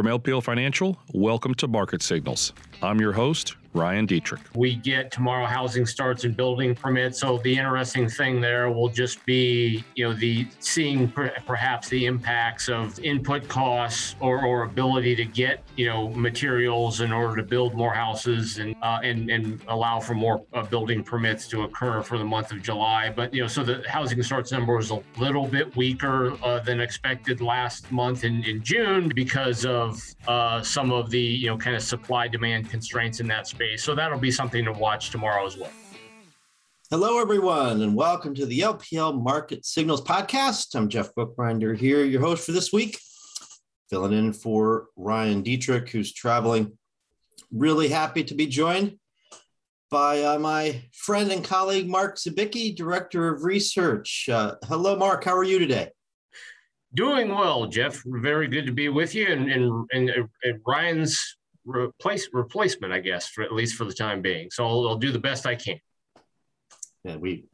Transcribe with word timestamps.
From 0.00 0.06
LPL 0.06 0.42
Financial, 0.42 0.98
welcome 1.12 1.54
to 1.56 1.68
Market 1.68 2.00
Signals. 2.00 2.54
I'm 2.82 3.02
your 3.02 3.12
host, 3.12 3.56
Ryan 3.72 4.06
Detrick. 4.06 4.40
We 4.56 4.74
get 4.74 5.12
tomorrow 5.12 5.46
housing 5.46 5.86
starts 5.86 6.24
and 6.24 6.36
building 6.36 6.74
permits. 6.74 7.20
So 7.20 7.38
the 7.38 7.56
interesting 7.56 8.08
thing 8.08 8.40
there 8.40 8.70
will 8.70 8.88
just 8.88 9.24
be, 9.26 9.84
you 9.94 10.08
know, 10.08 10.14
the 10.14 10.46
seeing 10.58 11.08
per, 11.08 11.32
perhaps 11.46 11.88
the 11.88 12.06
impacts 12.06 12.68
of 12.68 12.98
input 13.00 13.46
costs 13.46 14.16
or, 14.18 14.44
or 14.44 14.64
ability 14.64 15.14
to 15.16 15.24
get, 15.24 15.62
you 15.76 15.86
know, 15.86 16.08
materials 16.08 17.00
in 17.00 17.12
order 17.12 17.36
to 17.36 17.42
build 17.42 17.74
more 17.74 17.94
houses 17.94 18.58
and 18.58 18.74
uh, 18.82 18.98
and 19.04 19.30
and 19.30 19.60
allow 19.68 20.00
for 20.00 20.14
more 20.14 20.44
uh, 20.52 20.62
building 20.64 21.04
permits 21.04 21.46
to 21.48 21.62
occur 21.62 22.02
for 22.02 22.18
the 22.18 22.24
month 22.24 22.50
of 22.50 22.62
July. 22.62 23.12
But 23.14 23.32
you 23.32 23.42
know, 23.42 23.48
so 23.48 23.62
the 23.62 23.84
housing 23.88 24.22
starts 24.22 24.50
number 24.50 24.76
was 24.76 24.90
a 24.90 25.00
little 25.18 25.46
bit 25.46 25.74
weaker 25.76 26.36
uh, 26.42 26.58
than 26.60 26.80
expected 26.80 27.40
last 27.40 27.90
month 27.92 28.24
in, 28.24 28.42
in 28.44 28.62
June 28.62 29.12
because 29.14 29.64
of 29.64 30.02
uh, 30.26 30.60
some 30.62 30.90
of 30.90 31.10
the 31.10 31.20
you 31.20 31.46
know 31.46 31.56
kind 31.56 31.76
of 31.76 31.82
supply 31.82 32.26
demand 32.26 32.68
constraints 32.68 33.20
in 33.20 33.28
that 33.28 33.46
space. 33.60 33.84
So 33.84 33.94
that'll 33.94 34.18
be 34.18 34.30
something 34.30 34.64
to 34.64 34.72
watch 34.72 35.10
tomorrow 35.10 35.44
as 35.44 35.56
well. 35.56 35.70
Hello, 36.90 37.20
everyone, 37.20 37.82
and 37.82 37.94
welcome 37.94 38.34
to 38.34 38.46
the 38.46 38.60
LPL 38.60 39.22
Market 39.22 39.66
Signals 39.66 40.00
podcast. 40.00 40.74
I'm 40.74 40.88
Jeff 40.88 41.14
Buchbinder 41.14 41.76
here, 41.76 42.02
your 42.04 42.22
host 42.22 42.46
for 42.46 42.52
this 42.52 42.72
week, 42.72 42.98
filling 43.90 44.14
in 44.14 44.32
for 44.32 44.86
Ryan 44.96 45.42
Detrick, 45.44 45.90
who's 45.90 46.14
traveling. 46.14 46.78
Really 47.52 47.88
happy 47.88 48.24
to 48.24 48.34
be 48.34 48.46
joined 48.46 48.98
by 49.90 50.22
uh, 50.22 50.38
my 50.38 50.82
friend 50.94 51.30
and 51.30 51.44
colleague, 51.44 51.86
Mark 51.86 52.16
Zabicki, 52.16 52.74
Director 52.74 53.28
of 53.28 53.44
Research. 53.44 54.26
Uh, 54.32 54.54
hello, 54.64 54.96
Mark. 54.96 55.22
How 55.22 55.36
are 55.36 55.44
you 55.44 55.58
today? 55.58 55.90
Doing 56.94 57.28
well, 57.28 57.66
Jeff. 57.66 58.02
Very 58.06 58.48
good 58.48 58.64
to 58.64 58.72
be 58.72 58.88
with 58.88 59.14
you. 59.14 59.26
And, 59.26 59.52
and, 59.52 59.86
and, 59.92 60.10
and 60.44 60.60
Ryan's 60.66 61.36
replace 61.64 62.28
replacement, 62.32 62.92
I 62.92 63.00
guess, 63.00 63.28
for 63.28 63.42
at 63.42 63.52
least 63.52 63.76
for 63.76 63.84
the 63.84 63.92
time 63.92 64.22
being. 64.22 64.50
So 64.50 64.66
I'll, 64.66 64.88
I'll 64.88 64.98
do 64.98 65.12
the 65.12 65.18
best 65.18 65.46
I 65.46 65.54
can. 65.54 65.78
Yeah, 67.04 67.16
we 67.16 67.44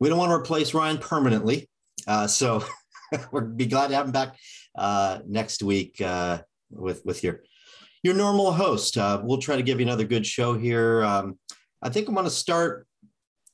we 0.00 0.08
don't 0.08 0.18
want 0.18 0.30
to 0.30 0.36
replace 0.36 0.74
Ryan 0.74 0.98
permanently, 0.98 1.68
uh, 2.06 2.26
so 2.26 2.64
we'll 3.32 3.44
be 3.44 3.66
glad 3.66 3.88
to 3.88 3.94
have 3.94 4.06
him 4.06 4.12
back 4.12 4.36
uh, 4.76 5.18
next 5.26 5.62
week 5.62 6.00
uh, 6.00 6.38
with 6.70 7.04
with 7.04 7.24
your 7.24 7.42
your 8.02 8.14
normal 8.14 8.52
host. 8.52 8.96
Uh, 8.96 9.20
we'll 9.22 9.38
try 9.38 9.56
to 9.56 9.62
give 9.62 9.80
you 9.80 9.86
another 9.86 10.04
good 10.04 10.26
show 10.26 10.54
here. 10.54 11.02
Um, 11.02 11.38
I 11.82 11.88
think 11.88 12.08
I'm 12.08 12.14
going 12.14 12.24
to 12.24 12.30
start 12.30 12.86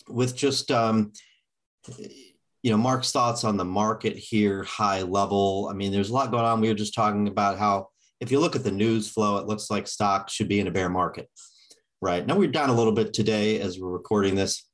with 0.09 0.37
just 0.37 0.71
um, 0.71 1.13
you 2.63 2.71
know 2.71 2.77
Mark's 2.77 3.13
thoughts 3.13 3.45
on 3.45 3.57
the 3.57 3.65
market 3.65 4.17
here, 4.17 4.63
high 4.65 5.03
level. 5.03 5.69
I 5.71 5.75
mean, 5.75 5.93
there's 5.93 6.11
a 6.11 6.15
lot 6.15 6.31
going 6.31 6.45
on. 6.45 6.61
We 6.61 6.69
were 6.69 6.75
just 6.75 6.95
talking 6.95 7.29
about 7.29 7.59
how 7.59 7.89
if 8.21 8.31
you 8.31 8.41
look 8.41 8.57
at 8.57 8.65
the 8.65 8.71
news 8.71 9.09
flow, 9.09 9.39
it 9.39 9.47
looks 9.47 9.71
like 9.71 9.87
stocks 9.87 10.33
should 10.33 10.49
be 10.49 10.61
in 10.61 10.67
a 10.67 10.71
bear 10.71 10.89
market. 10.89 11.29
Right 12.01 12.27
now, 12.27 12.37
we're 12.37 12.51
down 12.51 12.71
a 12.71 12.75
little 12.75 12.93
bit 12.93 13.13
today 13.13 13.61
as 13.61 13.79
we're 13.79 13.91
recording 13.91 14.35
this 14.35 14.69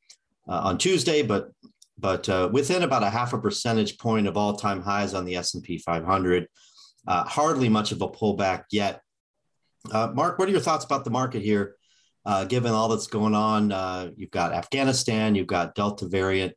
uh, 0.48 0.60
on 0.64 0.78
Tuesday, 0.78 1.22
but 1.22 1.50
but 1.98 2.28
uh, 2.28 2.48
within 2.50 2.82
about 2.82 3.02
a 3.02 3.10
half 3.10 3.34
a 3.34 3.38
percentage 3.38 3.98
point 3.98 4.26
of 4.26 4.34
all-time 4.34 4.80
highs 4.80 5.12
on 5.12 5.26
the 5.26 5.36
S&P 5.36 5.76
500. 5.76 6.46
Uh, 7.06 7.24
hardly 7.24 7.68
much 7.68 7.92
of 7.92 8.00
a 8.00 8.08
pullback 8.08 8.64
yet. 8.72 9.02
Uh, 9.92 10.10
Mark, 10.14 10.38
what 10.38 10.48
are 10.48 10.50
your 10.50 10.62
thoughts 10.62 10.84
about 10.84 11.04
the 11.04 11.10
market 11.10 11.42
here, 11.42 11.76
uh, 12.24 12.44
given 12.44 12.72
all 12.72 12.88
that's 12.88 13.06
going 13.06 13.34
on? 13.34 13.70
Uh, 13.70 14.10
you've 14.16 14.30
got 14.30 14.54
Afghanistan, 14.54 15.34
you've 15.34 15.46
got 15.46 15.74
Delta 15.74 16.06
variant, 16.08 16.54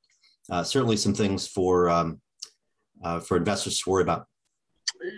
certainly 0.64 0.96
some 0.96 1.14
things 1.14 1.46
for 1.46 1.90
um, 1.90 2.22
for 3.26 3.36
investors 3.36 3.80
to 3.80 3.90
worry 3.90 4.04
about. 4.04 4.26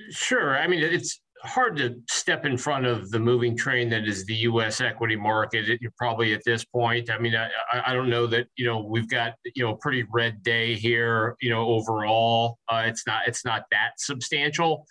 Sure. 0.09 0.57
I 0.57 0.67
mean, 0.67 0.79
it's 0.81 1.21
hard 1.45 1.77
to 1.77 1.95
step 2.09 2.45
in 2.45 2.57
front 2.57 2.85
of 2.85 3.09
the 3.11 3.19
moving 3.19 3.55
train 3.55 3.89
that 3.89 4.07
is 4.07 4.25
the 4.25 4.35
U.S. 4.35 4.81
equity 4.81 5.15
market. 5.15 5.79
Probably 5.97 6.33
at 6.33 6.41
this 6.45 6.65
point. 6.65 7.09
I 7.09 7.17
mean, 7.17 7.35
I, 7.35 7.49
I 7.85 7.93
don't 7.93 8.09
know 8.09 8.27
that 8.27 8.47
you 8.55 8.65
know 8.65 8.81
we've 8.81 9.09
got 9.09 9.35
you 9.55 9.63
know 9.63 9.73
a 9.73 9.77
pretty 9.77 10.05
red 10.11 10.43
day 10.43 10.75
here. 10.75 11.35
You 11.41 11.49
know, 11.49 11.65
overall, 11.67 12.59
uh, 12.69 12.83
it's 12.85 13.05
not 13.07 13.27
it's 13.27 13.45
not 13.45 13.63
that 13.71 13.91
substantial. 13.97 14.85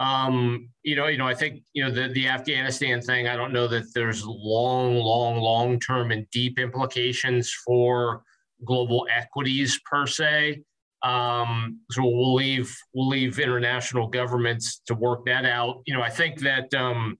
Um, 0.00 0.70
you 0.82 0.96
know, 0.96 1.06
you 1.06 1.18
know, 1.18 1.26
I 1.26 1.34
think 1.34 1.62
you 1.72 1.84
know 1.84 1.90
the 1.90 2.12
the 2.12 2.28
Afghanistan 2.28 3.00
thing. 3.00 3.28
I 3.28 3.36
don't 3.36 3.52
know 3.52 3.68
that 3.68 3.94
there's 3.94 4.24
long, 4.26 4.96
long, 4.96 5.36
long 5.36 5.78
term 5.78 6.10
and 6.10 6.28
deep 6.30 6.58
implications 6.58 7.52
for 7.64 8.22
global 8.64 9.06
equities 9.14 9.80
per 9.84 10.06
se. 10.06 10.62
Um, 11.04 11.80
so 11.90 12.02
we'll 12.02 12.34
leave 12.34 12.74
we'll 12.94 13.08
leave 13.08 13.38
international 13.38 14.08
governments 14.08 14.80
to 14.86 14.94
work 14.94 15.26
that 15.26 15.44
out. 15.44 15.82
You 15.86 15.94
know, 15.94 16.02
I 16.02 16.08
think 16.08 16.40
that 16.40 16.72
um, 16.72 17.18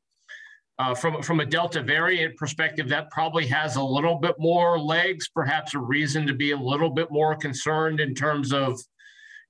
uh, 0.79 0.95
from 0.95 1.23
from 1.23 1.41
a 1.41 1.47
Delta 1.47 1.83
variant 1.83 2.37
perspective, 2.37 2.89
that 2.89 3.11
probably 3.11 3.47
has 3.47 3.77
a 3.77 3.83
little 3.83 4.17
bit 4.17 4.37
more 4.39 4.81
legs, 4.81 5.29
perhaps 5.29 5.75
a 5.75 5.79
reason 5.79 6.27
to 6.27 6.33
be 6.33 6.53
a 6.53 6.57
little 6.57 6.91
bit 6.91 7.09
more 7.11 7.37
concerned 7.37 8.01
in 8.01 8.15
terms 8.15 8.55
of 8.55 8.81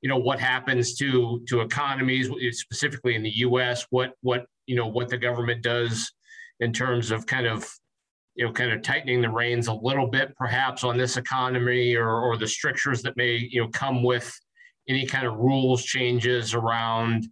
you 0.03 0.09
know 0.09 0.19
what 0.19 0.41
happens 0.41 0.97
to 0.97 1.43
to 1.49 1.61
economies, 1.61 2.29
specifically 2.59 3.15
in 3.15 3.23
the 3.23 3.37
U.S. 3.37 3.87
What 3.91 4.15
what 4.23 4.47
you 4.67 4.75
know 4.75 4.89
what 4.89 5.09
the 5.09 5.17
government 5.17 5.63
does 5.63 6.13
in 6.59 6.73
terms 6.73 7.13
of 7.13 7.25
kind 7.25 7.47
of 7.47 7.67
you 8.35 8.45
know, 8.45 8.53
kind 8.53 8.73
of 8.73 8.83
tightening 8.83 9.21
the 9.21 9.29
reins 9.29 9.69
a 9.69 9.73
little 9.73 10.07
bit, 10.07 10.35
perhaps 10.37 10.83
on 10.85 10.97
this 10.97 11.17
economy 11.17 11.95
or, 11.95 12.21
or 12.21 12.37
the 12.37 12.47
strictures 12.47 13.03
that 13.03 13.17
may, 13.17 13.37
you 13.51 13.63
know, 13.63 13.69
come 13.69 14.03
with 14.03 14.33
any 14.89 15.07
kind 15.07 15.27
of 15.27 15.37
rules 15.37 15.85
changes 15.85 16.53
around, 16.53 17.27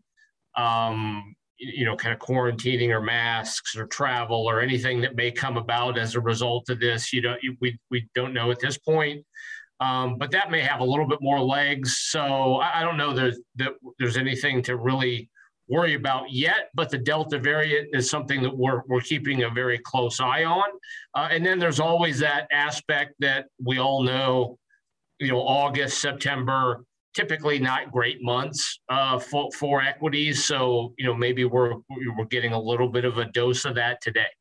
um, 0.57 1.35
you 1.59 1.85
know, 1.85 1.97
kind 1.97 2.15
of 2.15 2.21
quarantining 2.21 2.91
or 2.91 3.01
masks 3.01 3.77
or 3.77 3.87
travel 3.87 4.49
or 4.49 4.61
anything 4.61 5.01
that 5.01 5.17
may 5.17 5.31
come 5.31 5.57
about 5.57 5.99
as 5.99 6.15
a 6.15 6.21
result 6.21 6.69
of 6.69 6.81
this. 6.81 7.13
You 7.13 7.23
know, 7.23 7.37
we 7.61 7.79
we 7.91 8.09
don't 8.15 8.33
know 8.33 8.51
at 8.51 8.61
this 8.61 8.79
point. 8.79 9.25
Um, 9.81 10.17
but 10.17 10.31
that 10.31 10.53
may 10.53 10.61
have 10.61 10.79
a 10.79 10.85
little 10.85 11.09
bit 11.09 11.19
more 11.21 11.41
legs. 11.41 11.99
So 11.99 12.57
I, 12.57 12.81
I 12.81 12.85
don't 12.85 12.97
know 12.97 13.13
that 13.15 13.35
there's 13.99 14.17
anything 14.17 14.63
to 14.63 14.77
really 14.77 15.29
worry 15.73 15.95
about 15.95 16.25
yet, 16.31 16.63
but 16.75 16.89
the 16.91 16.99
Delta 16.99 17.39
variant 17.39 17.89
is 17.99 18.05
something 18.15 18.43
that 18.43 18.55
we're, 18.63 18.83
we're 18.89 19.01
keeping 19.13 19.45
a 19.45 19.51
very 19.51 19.79
close 19.79 20.21
eye 20.21 20.45
on. 20.45 20.69
Uh, 21.17 21.29
and 21.31 21.45
then 21.47 21.59
there's 21.59 21.81
always 21.81 22.19
that 22.19 22.47
aspect 22.53 23.15
that 23.21 23.47
we 23.69 23.79
all 23.79 24.03
know, 24.03 24.59
you 25.19 25.31
know, 25.33 25.41
August, 25.41 26.01
September, 26.01 26.85
typically 27.15 27.59
not 27.59 27.91
great 27.91 28.23
months 28.23 28.81
uh, 28.89 29.19
for, 29.19 29.51
for 29.53 29.83
equities. 29.83 30.45
So, 30.45 30.95
you 30.99 31.07
know, 31.07 31.15
maybe 31.15 31.45
we're, 31.45 31.75
we're 32.17 32.31
getting 32.31 32.53
a 32.53 32.61
little 32.61 32.89
bit 32.89 33.05
of 33.05 33.19
a 33.19 33.27
dose 33.33 33.65
of 33.65 33.75
that 33.77 34.01
today. 34.03 34.33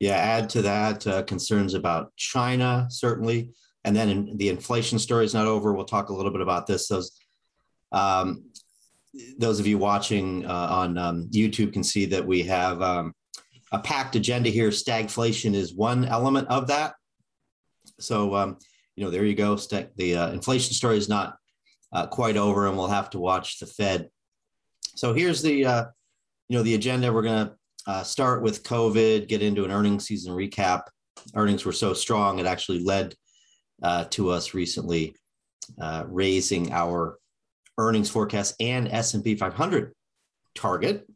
Yeah, 0.00 0.16
add 0.16 0.48
to 0.50 0.62
that 0.62 1.06
uh, 1.06 1.22
concerns 1.22 1.74
about 1.74 2.16
China, 2.16 2.86
certainly. 2.88 3.50
And 3.84 3.94
then 3.94 4.08
in, 4.08 4.36
the 4.36 4.48
inflation 4.48 4.98
story 4.98 5.24
is 5.24 5.34
not 5.34 5.46
over. 5.46 5.72
We'll 5.72 5.84
talk 5.84 6.08
a 6.08 6.14
little 6.14 6.32
bit 6.32 6.40
about 6.40 6.66
this. 6.66 6.88
Those 6.88 7.12
um, 7.92 8.44
those 9.38 9.60
of 9.60 9.66
you 9.66 9.78
watching 9.78 10.46
uh, 10.46 10.68
on 10.70 10.98
um, 10.98 11.28
YouTube 11.30 11.72
can 11.72 11.84
see 11.84 12.06
that 12.06 12.26
we 12.26 12.42
have 12.44 12.80
um, 12.80 13.12
a 13.72 13.78
packed 13.78 14.16
agenda 14.16 14.48
here. 14.48 14.70
Stagflation 14.70 15.54
is 15.54 15.74
one 15.74 16.04
element 16.04 16.48
of 16.48 16.66
that. 16.68 16.94
So, 18.00 18.34
um, 18.34 18.58
you 18.96 19.04
know, 19.04 19.10
there 19.10 19.24
you 19.24 19.34
go. 19.34 19.56
the 19.56 20.16
uh, 20.16 20.30
inflation 20.32 20.72
story 20.72 20.96
is 20.96 21.08
not 21.08 21.36
uh, 21.92 22.06
quite 22.06 22.36
over, 22.36 22.66
and 22.66 22.76
we'll 22.76 22.88
have 22.88 23.10
to 23.10 23.18
watch 23.18 23.58
the 23.58 23.66
Fed. 23.66 24.08
So 24.94 25.12
here's 25.12 25.42
the, 25.42 25.64
uh, 25.64 25.84
you 26.48 26.56
know, 26.56 26.62
the 26.62 26.74
agenda. 26.74 27.12
We're 27.12 27.22
going 27.22 27.46
to 27.46 27.54
uh, 27.86 28.02
start 28.02 28.42
with 28.42 28.62
COVID, 28.62 29.28
get 29.28 29.42
into 29.42 29.64
an 29.64 29.70
earnings 29.70 30.06
season 30.06 30.32
recap. 30.32 30.82
Earnings 31.34 31.64
were 31.64 31.72
so 31.72 31.92
strong, 31.92 32.38
it 32.38 32.46
actually 32.46 32.82
led 32.82 33.14
uh, 33.82 34.04
to 34.10 34.30
us 34.30 34.54
recently 34.54 35.14
raising 36.06 36.72
our 36.72 37.18
earnings 37.78 38.10
forecast 38.10 38.54
and 38.60 38.88
S&P 38.88 39.34
500 39.34 39.94
target. 40.54 41.06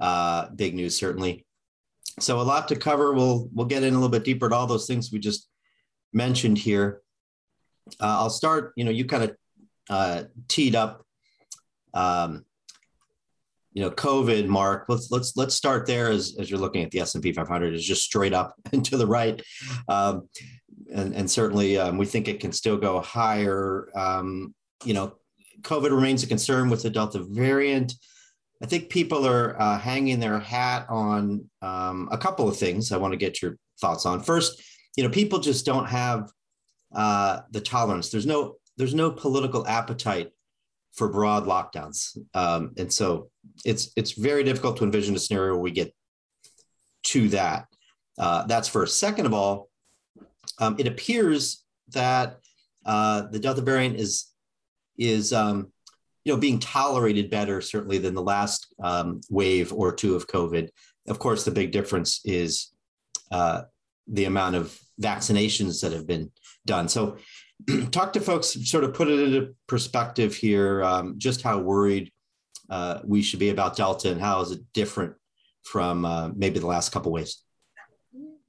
Uh, 0.00 0.48
big 0.50 0.74
news, 0.74 0.96
certainly. 0.96 1.44
So 2.20 2.40
a 2.40 2.42
lot 2.42 2.68
to 2.68 2.76
cover. 2.76 3.12
We'll 3.12 3.48
we'll 3.52 3.66
get 3.66 3.82
in 3.82 3.94
a 3.94 3.96
little 3.96 4.08
bit 4.08 4.24
deeper 4.24 4.46
at 4.46 4.52
all 4.52 4.66
those 4.66 4.86
things 4.86 5.12
we 5.12 5.18
just 5.18 5.48
mentioned 6.12 6.58
here. 6.58 7.00
Uh, 8.00 8.18
I'll 8.20 8.30
start. 8.30 8.72
You 8.76 8.84
know, 8.84 8.90
you 8.90 9.04
kind 9.04 9.24
of 9.24 9.36
uh, 9.88 10.22
teed 10.48 10.74
up. 10.74 11.04
Um, 11.94 12.44
you 13.72 13.82
know, 13.82 13.90
COVID, 13.90 14.46
Mark. 14.46 14.86
Let's 14.88 15.10
let's 15.10 15.36
let's 15.36 15.54
start 15.54 15.86
there 15.86 16.10
as 16.10 16.36
as 16.40 16.50
you're 16.50 16.58
looking 16.58 16.82
at 16.82 16.90
the 16.90 17.00
S 17.00 17.14
and 17.14 17.22
P 17.22 17.32
500 17.32 17.74
is 17.74 17.84
just 17.84 18.02
straight 18.02 18.32
up 18.32 18.54
and 18.72 18.84
to 18.86 18.96
the 18.96 19.06
right, 19.06 19.40
um, 19.88 20.28
and 20.92 21.14
and 21.14 21.30
certainly 21.30 21.78
um, 21.78 21.98
we 21.98 22.06
think 22.06 22.28
it 22.28 22.40
can 22.40 22.52
still 22.52 22.76
go 22.76 23.00
higher. 23.00 23.88
Um, 23.94 24.54
you 24.84 24.94
know, 24.94 25.18
COVID 25.62 25.90
remains 25.90 26.22
a 26.22 26.26
concern 26.26 26.70
with 26.70 26.82
the 26.82 26.90
Delta 26.90 27.24
variant. 27.28 27.94
I 28.62 28.66
think 28.66 28.88
people 28.88 29.26
are 29.26 29.60
uh, 29.60 29.78
hanging 29.78 30.18
their 30.18 30.38
hat 30.38 30.86
on 30.88 31.48
um, 31.62 32.08
a 32.10 32.18
couple 32.18 32.48
of 32.48 32.56
things 32.56 32.90
I 32.90 32.96
want 32.96 33.12
to 33.12 33.18
get 33.18 33.40
your 33.40 33.56
thoughts 33.80 34.04
on. 34.04 34.22
First, 34.22 34.62
you 34.96 35.04
know, 35.04 35.10
people 35.10 35.38
just 35.38 35.64
don't 35.64 35.86
have 35.86 36.30
uh, 36.94 37.40
the 37.50 37.60
tolerance. 37.60 38.10
There's 38.10 38.26
no 38.26 38.56
there's 38.76 38.94
no 38.94 39.10
political 39.10 39.66
appetite 39.66 40.30
for 40.92 41.08
broad 41.08 41.44
lockdowns, 41.44 42.16
um, 42.34 42.72
and 42.76 42.92
so 42.92 43.30
it's 43.64 43.92
it's 43.96 44.12
very 44.12 44.42
difficult 44.42 44.76
to 44.78 44.84
envision 44.84 45.14
a 45.14 45.18
scenario 45.18 45.52
where 45.52 45.62
we 45.62 45.70
get 45.70 45.94
to 47.04 47.28
that. 47.28 47.66
Uh, 48.18 48.44
that's 48.46 48.68
first. 48.68 48.98
Second 48.98 49.26
of 49.26 49.34
all, 49.34 49.68
um, 50.58 50.76
it 50.78 50.86
appears 50.86 51.64
that 51.90 52.38
uh, 52.84 53.22
the 53.30 53.38
Delta 53.38 53.60
variant 53.60 53.96
is 53.96 54.27
is 54.98 55.32
um, 55.32 55.72
you 56.24 56.32
know 56.32 56.38
being 56.38 56.58
tolerated 56.58 57.30
better 57.30 57.60
certainly 57.60 57.98
than 57.98 58.14
the 58.14 58.22
last 58.22 58.74
um, 58.82 59.20
wave 59.30 59.72
or 59.72 59.94
two 59.94 60.14
of 60.14 60.26
COVID. 60.26 60.68
Of 61.08 61.18
course, 61.18 61.44
the 61.44 61.50
big 61.50 61.72
difference 61.72 62.20
is 62.24 62.72
uh, 63.30 63.62
the 64.06 64.24
amount 64.24 64.56
of 64.56 64.78
vaccinations 65.00 65.80
that 65.80 65.92
have 65.92 66.06
been 66.06 66.30
done. 66.66 66.88
So, 66.88 67.16
talk 67.90 68.12
to 68.12 68.20
folks, 68.20 68.48
sort 68.68 68.84
of 68.84 68.94
put 68.94 69.08
it 69.08 69.20
into 69.20 69.54
perspective 69.66 70.34
here, 70.34 70.82
um, 70.82 71.14
just 71.18 71.42
how 71.42 71.58
worried 71.58 72.12
uh, 72.68 73.00
we 73.04 73.22
should 73.22 73.38
be 73.38 73.50
about 73.50 73.76
Delta 73.76 74.10
and 74.10 74.20
how 74.20 74.40
is 74.42 74.50
it 74.50 74.60
different 74.74 75.14
from 75.62 76.04
uh, 76.04 76.28
maybe 76.34 76.58
the 76.58 76.66
last 76.66 76.92
couple 76.92 77.12
waves. 77.12 77.42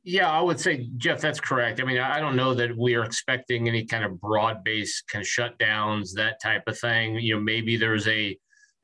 Yeah, 0.03 0.29
I 0.29 0.41
would 0.41 0.59
say, 0.59 0.89
Jeff, 0.97 1.19
that's 1.19 1.41
correct. 1.41 1.81
I 1.81 1.83
mean, 1.83 1.97
I 1.97 2.19
don't 2.19 2.37
know 2.37 2.53
that 2.53 2.75
we 2.75 2.95
are 2.95 3.03
expecting 3.03 3.67
any 3.67 3.85
kind 3.85 4.05
of 4.05 4.19
broad-based 4.19 5.07
kind 5.09 5.21
of 5.21 5.27
shutdowns, 5.27 6.13
that 6.15 6.41
type 6.41 6.63
of 6.67 6.79
thing. 6.79 7.15
You 7.15 7.35
know, 7.35 7.41
maybe 7.41 7.75
there's 7.75 8.07
a 8.07 8.37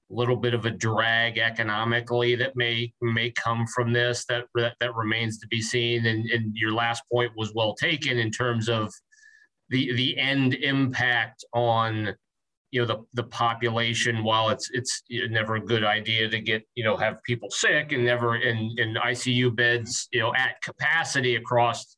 little 0.10 0.36
bit 0.36 0.54
of 0.54 0.66
a 0.66 0.72
drag 0.72 1.40
economically 1.40 2.36
that 2.36 2.56
may 2.56 2.94
may 3.02 3.32
come 3.32 3.66
from 3.66 3.92
this 3.92 4.26
that 4.26 4.46
that, 4.54 4.76
that 4.80 4.96
remains 4.96 5.40
to 5.40 5.48
be 5.48 5.62
seen. 5.62 6.06
And, 6.06 6.30
and 6.30 6.56
your 6.56 6.74
last 6.74 7.02
point 7.12 7.32
was 7.36 7.54
well 7.56 7.74
taken 7.74 8.18
in 8.20 8.30
terms 8.30 8.70
of 8.70 8.94
the 9.70 9.94
the 9.96 10.18
end 10.18 10.54
impact 10.54 11.44
on 11.54 12.14
you 12.72 12.82
know 12.82 12.88
the 12.88 12.98
the 13.14 13.24
population 13.24 14.24
while 14.24 14.50
it's 14.50 14.70
it's 14.74 15.04
never 15.10 15.56
a 15.56 15.60
good 15.62 15.84
idea 15.84 16.28
to 16.28 16.40
get 16.40 16.68
you 16.76 16.84
know 16.84 16.98
have 16.98 17.22
people 17.24 17.50
sick 17.50 17.92
and 17.92 18.04
never 18.04 18.36
in 18.38 18.76
in 18.78 18.96
ICU 18.96 19.56
beds 19.56 20.08
you 20.12 20.20
know 20.20 20.34
at 20.36 20.62
capacity 20.62 21.36
across 21.36 21.98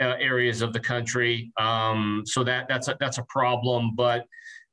uh, 0.00 0.14
areas 0.18 0.62
of 0.62 0.72
the 0.72 0.80
country. 0.80 1.52
Um, 1.58 2.22
so 2.24 2.42
that 2.44 2.68
that's 2.68 2.88
a, 2.88 2.96
that's 3.00 3.18
a 3.18 3.24
problem 3.24 3.94
but 3.96 4.24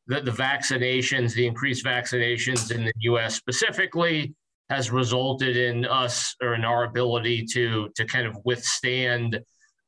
the, 0.07 0.21
the 0.21 0.31
vaccinations 0.31 1.33
the 1.33 1.47
increased 1.47 1.86
vaccinations 1.86 2.71
in 2.71 2.83
the 2.83 2.94
US 3.01 3.36
specifically 3.36 4.33
has 4.69 4.91
resulted 4.91 5.57
in 5.57 5.86
us 5.86 6.36
or 6.41 6.53
in 6.53 6.63
our 6.63 6.83
ability 6.83 7.45
to 7.53 7.89
to 7.95 8.06
kind 8.06 8.27
of 8.27 8.38
withstand 8.45 9.39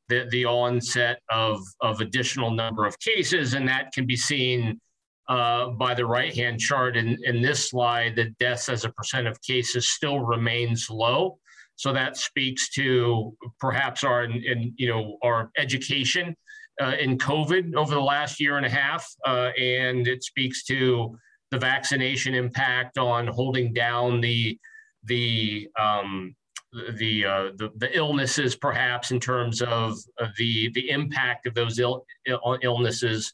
the, 0.08 0.26
the 0.30 0.44
onset 0.44 1.20
of 1.30 1.60
of 1.80 2.00
additional 2.00 2.50
number 2.50 2.86
of 2.86 2.98
cases 2.98 3.54
and 3.54 3.68
that 3.68 3.92
can 3.92 4.06
be 4.06 4.16
seen 4.16 4.80
uh, 5.28 5.68
by 5.70 5.94
the 5.94 6.04
right-hand 6.04 6.58
chart 6.58 6.96
in, 6.96 7.16
in 7.24 7.40
this 7.40 7.70
slide, 7.70 8.16
the 8.16 8.30
deaths 8.38 8.68
as 8.68 8.84
a 8.84 8.90
percent 8.90 9.26
of 9.26 9.40
cases 9.42 9.90
still 9.90 10.20
remains 10.20 10.90
low. 10.90 11.38
So 11.76 11.92
that 11.92 12.16
speaks 12.16 12.70
to 12.70 13.36
perhaps 13.58 14.04
our, 14.04 14.24
in, 14.24 14.32
in 14.44 14.74
you 14.76 14.88
know, 14.88 15.18
our 15.22 15.50
education 15.56 16.36
uh, 16.80 16.94
in 17.00 17.18
COVID 17.18 17.74
over 17.74 17.94
the 17.94 18.00
last 18.00 18.40
year 18.40 18.56
and 18.56 18.66
a 18.66 18.70
half, 18.70 19.06
uh, 19.26 19.50
and 19.58 20.06
it 20.06 20.22
speaks 20.22 20.64
to 20.64 21.16
the 21.50 21.58
vaccination 21.58 22.34
impact 22.34 22.98
on 22.98 23.26
holding 23.26 23.72
down 23.72 24.20
the 24.20 24.58
the 25.04 25.68
um, 25.78 26.34
the, 26.72 27.26
uh, 27.26 27.50
the, 27.56 27.70
the 27.76 27.94
illnesses, 27.94 28.56
perhaps 28.56 29.10
in 29.10 29.20
terms 29.20 29.60
of, 29.60 29.98
of 30.18 30.28
the 30.38 30.70
the 30.70 30.88
impact 30.88 31.46
of 31.46 31.54
those 31.54 31.78
Ill, 31.78 32.06
Ill, 32.26 32.58
illnesses 32.62 33.32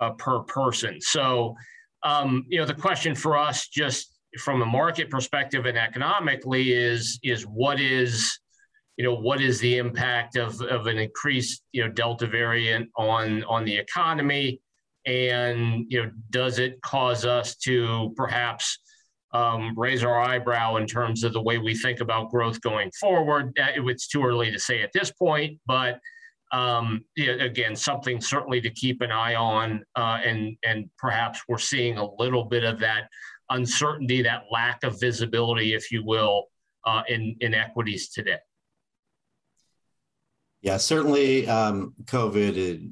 uh, 0.00 0.10
per 0.12 0.40
person. 0.40 1.00
So, 1.00 1.54
um, 2.02 2.44
you 2.48 2.58
know, 2.58 2.66
the 2.66 2.74
question 2.74 3.14
for 3.14 3.36
us, 3.36 3.68
just 3.68 4.12
from 4.38 4.62
a 4.62 4.66
market 4.66 5.10
perspective 5.10 5.66
and 5.66 5.78
economically, 5.78 6.72
is 6.72 7.18
is 7.22 7.42
what 7.44 7.80
is 7.80 8.38
you 8.96 9.04
know 9.04 9.14
what 9.14 9.40
is 9.40 9.60
the 9.60 9.76
impact 9.78 10.36
of, 10.36 10.60
of 10.62 10.86
an 10.86 10.98
increased 10.98 11.62
you 11.72 11.84
know 11.84 11.90
delta 11.90 12.26
variant 12.26 12.88
on 12.96 13.44
on 13.44 13.64
the 13.64 13.76
economy 13.76 14.60
and 15.06 15.84
you 15.88 16.02
know 16.02 16.10
does 16.30 16.58
it 16.58 16.80
cause 16.82 17.24
us 17.24 17.56
to 17.56 18.12
perhaps 18.16 18.78
um, 19.32 19.74
raise 19.76 20.02
our 20.02 20.18
eyebrow 20.18 20.76
in 20.76 20.86
terms 20.86 21.22
of 21.22 21.32
the 21.32 21.42
way 21.42 21.58
we 21.58 21.74
think 21.74 22.00
about 22.00 22.30
growth 22.30 22.60
going 22.60 22.90
forward 22.98 23.52
it's 23.56 24.08
too 24.08 24.24
early 24.24 24.50
to 24.50 24.58
say 24.58 24.82
at 24.82 24.92
this 24.92 25.10
point 25.10 25.58
but 25.66 26.00
um, 26.52 27.04
again, 27.18 27.74
something 27.74 28.20
certainly 28.20 28.60
to 28.60 28.70
keep 28.70 29.00
an 29.00 29.10
eye 29.10 29.34
on, 29.34 29.84
uh, 29.96 30.20
and 30.24 30.56
and 30.64 30.88
perhaps 30.98 31.42
we're 31.48 31.58
seeing 31.58 31.98
a 31.98 32.14
little 32.18 32.44
bit 32.44 32.64
of 32.64 32.78
that 32.80 33.08
uncertainty, 33.50 34.22
that 34.22 34.44
lack 34.50 34.84
of 34.84 35.00
visibility, 35.00 35.74
if 35.74 35.90
you 35.90 36.04
will, 36.04 36.44
uh, 36.84 37.02
in 37.08 37.36
in 37.40 37.54
equities 37.54 38.10
today. 38.10 38.38
Yeah, 40.62 40.78
certainly, 40.78 41.46
um, 41.48 41.94
COVID 42.04 42.90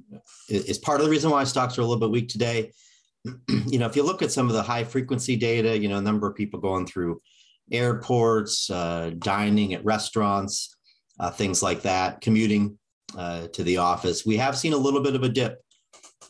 is 0.48 0.78
part 0.78 1.00
of 1.00 1.06
the 1.06 1.10
reason 1.10 1.30
why 1.30 1.44
stocks 1.44 1.78
are 1.78 1.80
a 1.80 1.84
little 1.84 2.00
bit 2.00 2.10
weak 2.10 2.28
today. 2.28 2.72
you 3.48 3.78
know, 3.78 3.86
if 3.86 3.96
you 3.96 4.02
look 4.02 4.22
at 4.22 4.30
some 4.30 4.48
of 4.48 4.52
the 4.52 4.62
high 4.62 4.84
frequency 4.84 5.36
data, 5.36 5.76
you 5.76 5.88
know, 5.88 5.98
number 6.00 6.28
of 6.28 6.36
people 6.36 6.60
going 6.60 6.86
through 6.86 7.20
airports, 7.72 8.68
uh, 8.70 9.12
dining 9.18 9.74
at 9.74 9.84
restaurants, 9.84 10.76
uh, 11.18 11.30
things 11.30 11.62
like 11.62 11.82
that, 11.82 12.20
commuting 12.20 12.78
uh, 13.16 13.46
to 13.48 13.62
the 13.62 13.78
office. 13.78 14.26
We 14.26 14.36
have 14.36 14.56
seen 14.56 14.72
a 14.72 14.76
little 14.78 15.00
bit 15.00 15.14
of 15.14 15.22
a 15.22 15.28
dip 15.28 15.62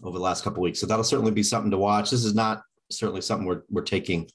over 0.03 0.19
the 0.19 0.25
last 0.25 0.45
couple 0.45 0.63
weeks, 0.63 0.81
so 0.81 0.87
that'll 0.87 1.05
certainly 1.05 1.33
be 1.33 1.43
something 1.43 1.71
to 1.71 1.79
watch. 1.79 2.11
This 2.11 2.25
is 2.25 2.35
not 2.35 2.63
certainly 2.91 3.21
something 3.21 3.47
we're 3.47 3.63
we're 3.71 3.83
taking 3.83 4.29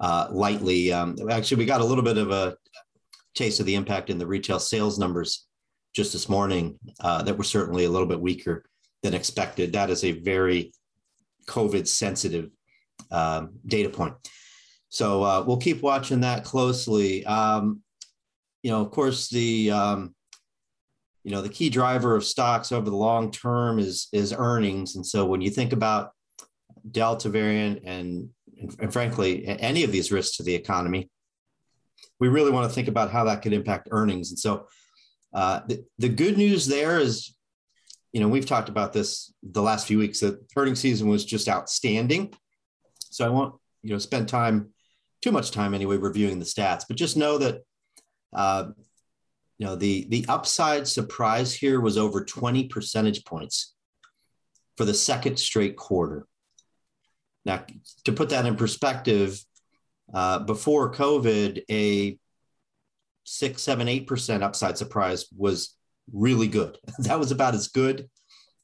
uh, 0.00 0.28
lightly. 0.30 0.92
Um, 0.92 1.16
actually, 1.30 1.58
we 1.58 1.66
got 1.66 1.80
a 1.80 1.84
little 1.84 2.04
bit 2.04 2.18
of 2.18 2.30
a 2.30 2.56
taste 3.34 3.60
of 3.60 3.66
the 3.66 3.74
impact 3.74 4.10
in 4.10 4.18
the 4.18 4.26
retail 4.26 4.58
sales 4.58 4.98
numbers 4.98 5.46
just 5.94 6.12
this 6.12 6.28
morning 6.28 6.78
uh, 7.00 7.22
that 7.22 7.36
were 7.36 7.44
certainly 7.44 7.84
a 7.84 7.90
little 7.90 8.06
bit 8.06 8.20
weaker 8.20 8.64
than 9.02 9.14
expected. 9.14 9.72
That 9.72 9.90
is 9.90 10.04
a 10.04 10.12
very 10.12 10.72
COVID 11.46 11.86
sensitive 11.86 12.50
um, 13.10 13.54
data 13.66 13.88
point. 13.88 14.14
So 14.88 15.22
uh, 15.22 15.44
we'll 15.46 15.58
keep 15.58 15.82
watching 15.82 16.20
that 16.20 16.44
closely. 16.44 17.24
Um, 17.26 17.82
you 18.62 18.70
know, 18.70 18.80
of 18.80 18.90
course, 18.90 19.28
the 19.28 19.70
um, 19.70 20.14
you 21.24 21.30
know 21.30 21.42
the 21.42 21.48
key 21.48 21.70
driver 21.70 22.14
of 22.14 22.24
stocks 22.24 22.70
over 22.70 22.88
the 22.88 22.96
long 22.96 23.30
term 23.30 23.78
is 23.78 24.08
is 24.12 24.32
earnings. 24.36 24.94
And 24.94 25.04
so 25.04 25.24
when 25.24 25.40
you 25.40 25.50
think 25.50 25.72
about 25.72 26.12
delta 26.90 27.30
variant 27.30 27.82
and, 27.84 28.28
and, 28.60 28.76
and 28.78 28.92
frankly 28.92 29.46
any 29.46 29.84
of 29.84 29.90
these 29.90 30.12
risks 30.12 30.36
to 30.36 30.42
the 30.42 30.54
economy 30.54 31.08
we 32.20 32.28
really 32.28 32.50
want 32.50 32.68
to 32.68 32.74
think 32.74 32.88
about 32.88 33.10
how 33.10 33.24
that 33.24 33.42
could 33.42 33.52
impact 33.52 33.88
earnings. 33.90 34.30
And 34.30 34.38
so 34.38 34.66
uh, 35.32 35.60
the, 35.66 35.84
the 35.98 36.08
good 36.08 36.36
news 36.36 36.66
there 36.66 37.00
is 37.00 37.34
you 38.12 38.20
know 38.20 38.28
we've 38.28 38.46
talked 38.46 38.68
about 38.68 38.92
this 38.92 39.32
the 39.42 39.62
last 39.62 39.86
few 39.86 39.98
weeks 39.98 40.20
that 40.20 40.38
earnings 40.56 40.80
season 40.80 41.08
was 41.08 41.24
just 41.24 41.48
outstanding. 41.48 42.32
So 42.98 43.24
i 43.24 43.28
won't 43.28 43.54
you 43.82 43.90
know 43.90 43.98
spend 43.98 44.28
time 44.28 44.70
too 45.22 45.32
much 45.32 45.50
time 45.50 45.74
anyway 45.74 45.96
reviewing 45.96 46.38
the 46.38 46.44
stats 46.44 46.84
but 46.86 46.96
just 46.96 47.16
know 47.16 47.38
that 47.38 47.62
uh, 48.32 48.66
you 49.58 49.66
know 49.66 49.76
the 49.76 50.06
the 50.08 50.24
upside 50.28 50.86
surprise 50.88 51.52
here 51.54 51.80
was 51.80 51.96
over 51.96 52.24
20 52.24 52.68
percentage 52.68 53.24
points 53.24 53.74
for 54.76 54.84
the 54.84 54.94
second 54.94 55.38
straight 55.38 55.76
quarter. 55.76 56.26
Now 57.44 57.64
to 58.04 58.12
put 58.12 58.30
that 58.30 58.46
in 58.46 58.56
perspective 58.56 59.44
uh, 60.12 60.40
before 60.40 60.92
covid 60.92 61.62
a 61.70 62.18
six 63.24 63.62
seven 63.62 63.88
eight 63.88 64.06
percent 64.06 64.42
upside 64.42 64.76
surprise 64.76 65.26
was 65.36 65.76
really 66.12 66.48
good. 66.48 66.78
That 66.98 67.18
was 67.18 67.30
about 67.30 67.54
as 67.54 67.68
good 67.68 68.08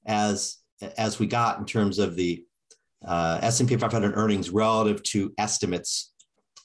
as 0.06 0.56
as 0.96 1.18
we 1.18 1.26
got 1.26 1.58
in 1.58 1.66
terms 1.66 1.98
of 1.98 2.16
the 2.16 2.44
uh, 3.06 3.38
s&p 3.42 3.76
500 3.76 4.16
earnings 4.16 4.50
relative 4.50 5.02
to 5.02 5.32
estimates 5.38 6.12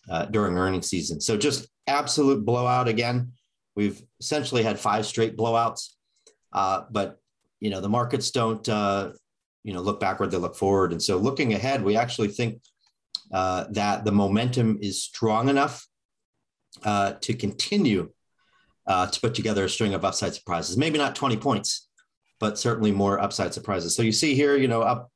uh, 0.09 0.25
during 0.25 0.57
earnings 0.57 0.87
season. 0.87 1.21
So 1.21 1.37
just 1.37 1.67
absolute 1.87 2.45
blowout 2.45 2.87
again 2.87 3.31
We've 3.75 4.01
essentially 4.19 4.63
had 4.63 4.79
five 4.79 5.05
straight 5.05 5.35
blowouts, 5.37 5.89
uh, 6.53 6.83
but 6.89 7.19
you 7.59 7.69
know 7.69 7.81
the 7.81 7.89
markets 7.89 8.31
don't 8.31 8.67
uh, 8.69 9.11
you 9.63 9.73
know 9.73 9.81
look 9.81 9.99
backward; 9.99 10.31
they 10.31 10.37
look 10.37 10.55
forward. 10.55 10.91
And 10.91 11.01
so, 11.01 11.17
looking 11.17 11.53
ahead, 11.53 11.83
we 11.83 11.97
actually 11.97 12.29
think 12.29 12.61
uh, 13.33 13.65
that 13.71 14.05
the 14.05 14.11
momentum 14.11 14.79
is 14.81 15.03
strong 15.03 15.49
enough 15.49 15.87
uh, 16.83 17.13
to 17.21 17.33
continue 17.33 18.11
uh, 18.87 19.07
to 19.07 19.19
put 19.19 19.33
together 19.33 19.65
a 19.65 19.69
string 19.69 19.93
of 19.93 20.05
upside 20.05 20.33
surprises. 20.33 20.77
Maybe 20.77 20.97
not 20.97 21.15
20 21.15 21.37
points, 21.37 21.89
but 22.39 22.59
certainly 22.59 22.91
more 22.91 23.19
upside 23.19 23.53
surprises. 23.53 23.95
So 23.95 24.03
you 24.03 24.11
see 24.11 24.35
here, 24.35 24.55
you 24.55 24.67
know, 24.67 24.81
up 24.81 25.11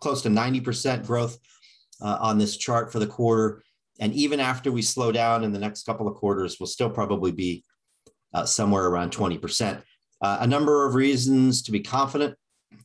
close 0.00 0.22
to 0.22 0.28
90% 0.28 1.06
growth 1.06 1.38
uh, 2.00 2.18
on 2.20 2.38
this 2.38 2.56
chart 2.56 2.92
for 2.92 2.98
the 2.98 3.06
quarter. 3.06 3.62
And 4.00 4.12
even 4.12 4.40
after 4.40 4.72
we 4.72 4.82
slow 4.82 5.12
down 5.12 5.44
in 5.44 5.52
the 5.52 5.58
next 5.58 5.86
couple 5.86 6.08
of 6.08 6.16
quarters, 6.16 6.58
we'll 6.58 6.66
still 6.66 6.90
probably 6.90 7.32
be 7.32 7.64
uh, 8.34 8.44
somewhere 8.44 8.86
around 8.86 9.12
20%. 9.12 9.82
Uh, 10.20 10.38
a 10.40 10.46
number 10.46 10.86
of 10.86 10.94
reasons 10.94 11.62
to 11.62 11.72
be 11.72 11.80
confident 11.80 12.36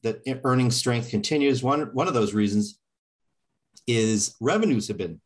that 0.04 0.22
earnings 0.44 0.76
strength 0.76 1.10
continues. 1.10 1.64
One, 1.64 1.90
one 1.94 2.08
of 2.08 2.14
those 2.14 2.34
reasons 2.34 2.80
is 3.88 4.36
revenues 4.40 4.88
have 4.88 4.98
been 4.98 5.20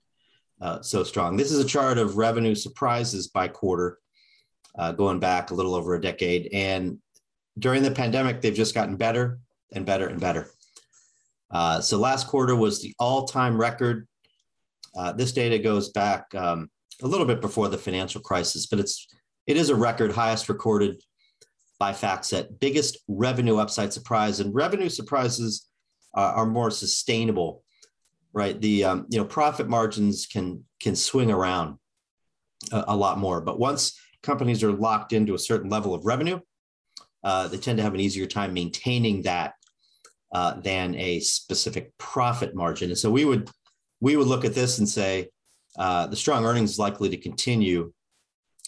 uh, 0.61 0.81
so 0.81 1.03
strong. 1.03 1.35
This 1.35 1.51
is 1.51 1.59
a 1.59 1.67
chart 1.67 1.97
of 1.97 2.17
revenue 2.17 2.55
surprises 2.55 3.27
by 3.27 3.49
quarter, 3.49 3.99
uh, 4.77 4.93
going 4.93 5.19
back 5.19 5.51
a 5.51 5.53
little 5.53 5.75
over 5.75 5.95
a 5.95 6.01
decade. 6.01 6.49
And 6.53 6.99
during 7.59 7.83
the 7.83 7.91
pandemic, 7.91 8.41
they've 8.41 8.53
just 8.53 8.73
gotten 8.73 8.95
better 8.95 9.39
and 9.73 9.85
better 9.85 10.07
and 10.07 10.19
better. 10.19 10.49
Uh, 11.51 11.81
so 11.81 11.97
last 11.97 12.27
quarter 12.27 12.55
was 12.55 12.81
the 12.81 12.95
all-time 12.97 13.59
record. 13.59 14.07
Uh, 14.95 15.11
this 15.11 15.33
data 15.33 15.59
goes 15.59 15.89
back 15.89 16.33
um, 16.33 16.69
a 17.01 17.07
little 17.07 17.25
bit 17.25 17.41
before 17.41 17.67
the 17.67 17.77
financial 17.77 18.21
crisis, 18.21 18.65
but 18.65 18.79
it's 18.79 19.07
it 19.47 19.57
is 19.57 19.69
a 19.69 19.75
record 19.75 20.11
highest 20.11 20.49
recorded 20.49 21.01
by 21.79 21.91
FactSet, 21.91 22.59
biggest 22.59 22.97
revenue 23.07 23.57
upside 23.57 23.91
surprise, 23.91 24.39
and 24.39 24.53
revenue 24.55 24.89
surprises 24.89 25.67
are 26.13 26.45
more 26.45 26.69
sustainable, 26.69 27.63
right? 28.33 28.59
The 28.61 28.83
um, 28.83 29.05
you 29.09 29.17
know 29.17 29.25
profit 29.25 29.67
margins 29.67 30.27
can 30.27 30.63
can 30.79 30.95
swing 30.95 31.31
around 31.31 31.77
a, 32.71 32.83
a, 32.89 32.95
lot 32.95 33.17
more, 33.17 33.41
but 33.41 33.59
once 33.59 33.99
companies 34.21 34.63
are 34.63 34.71
locked 34.71 35.13
into 35.13 35.33
a 35.33 35.39
certain 35.39 35.69
level 35.69 35.93
of 35.93 36.05
revenue, 36.05 36.39
uh, 37.23 37.47
they 37.47 37.57
tend 37.57 37.77
to 37.77 37.83
have 37.83 37.93
an 37.93 37.99
easier 37.99 38.25
time 38.25 38.53
maintaining 38.53 39.23
that 39.23 39.53
uh, 40.33 40.59
than 40.59 40.95
a 40.95 41.19
specific 41.19 41.91
profit 41.97 42.55
margin. 42.55 42.89
And 42.89 42.97
so 42.97 43.09
we 43.09 43.25
would 43.25 43.49
we 44.01 44.15
would 44.17 44.27
look 44.27 44.45
at 44.45 44.53
this 44.53 44.79
and 44.79 44.89
say 44.89 45.29
uh, 45.77 46.07
the 46.07 46.15
strong 46.15 46.45
earnings 46.45 46.71
is 46.71 46.79
likely 46.79 47.09
to 47.09 47.17
continue, 47.17 47.92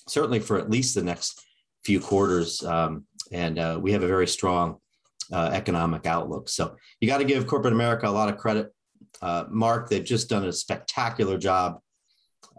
certainly 0.07 0.39
for 0.39 0.57
at 0.57 0.69
least 0.69 0.95
the 0.95 1.03
next 1.03 1.41
few 1.83 1.99
quarters. 1.99 2.63
Um, 2.63 3.05
and 3.31 3.59
uh, 3.59 3.79
we 3.81 3.91
have 3.91 4.03
a 4.03 4.07
very 4.07 4.27
strong 4.27 4.77
uh, 5.31 5.49
economic 5.53 6.05
outlook. 6.05 6.49
So 6.49 6.75
you 6.99 7.07
got 7.07 7.19
to 7.19 7.23
give 7.25 7.47
corporate 7.47 7.73
America 7.73 8.07
a 8.07 8.09
lot 8.09 8.29
of 8.29 8.37
credit. 8.37 8.71
Uh, 9.21 9.45
Mark, 9.49 9.89
they've 9.89 10.03
just 10.03 10.29
done 10.29 10.45
a 10.45 10.51
spectacular 10.51 11.37
job 11.37 11.79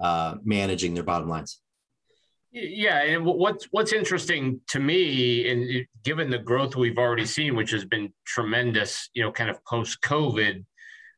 uh, 0.00 0.36
managing 0.44 0.94
their 0.94 1.02
bottom 1.02 1.28
lines. 1.28 1.60
Yeah, 2.52 3.02
and 3.02 3.26
what's 3.26 3.66
what's 3.70 3.92
interesting 3.92 4.62
to 4.68 4.80
me, 4.80 5.50
and 5.50 5.86
given 6.04 6.30
the 6.30 6.38
growth 6.38 6.74
we've 6.74 6.96
already 6.96 7.26
seen, 7.26 7.54
which 7.54 7.70
has 7.72 7.84
been 7.84 8.14
tremendous, 8.24 9.10
you 9.12 9.22
know, 9.22 9.30
kind 9.30 9.50
of 9.50 9.62
post 9.66 10.00
COVID, 10.00 10.64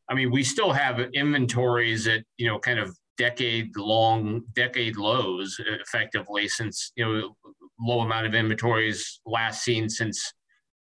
I 0.09 0.15
mean, 0.15 0.33
we 0.33 0.43
still 0.43 0.73
have 0.73 0.99
inventories 0.99 2.09
at 2.09 2.25
you 2.39 2.49
know 2.49 2.59
kind 2.59 2.81
of 2.81 2.97
decade 3.19 3.77
long, 3.77 4.43
decade 4.55 4.97
lows, 4.97 5.61
effectively 5.67 6.49
since 6.49 6.93
you 6.97 7.05
know 7.05 7.37
low 7.81 8.01
amount 8.01 8.27
of 8.27 8.35
inventories 8.35 9.21
last 9.27 9.63
seen 9.63 9.89
since 9.89 10.33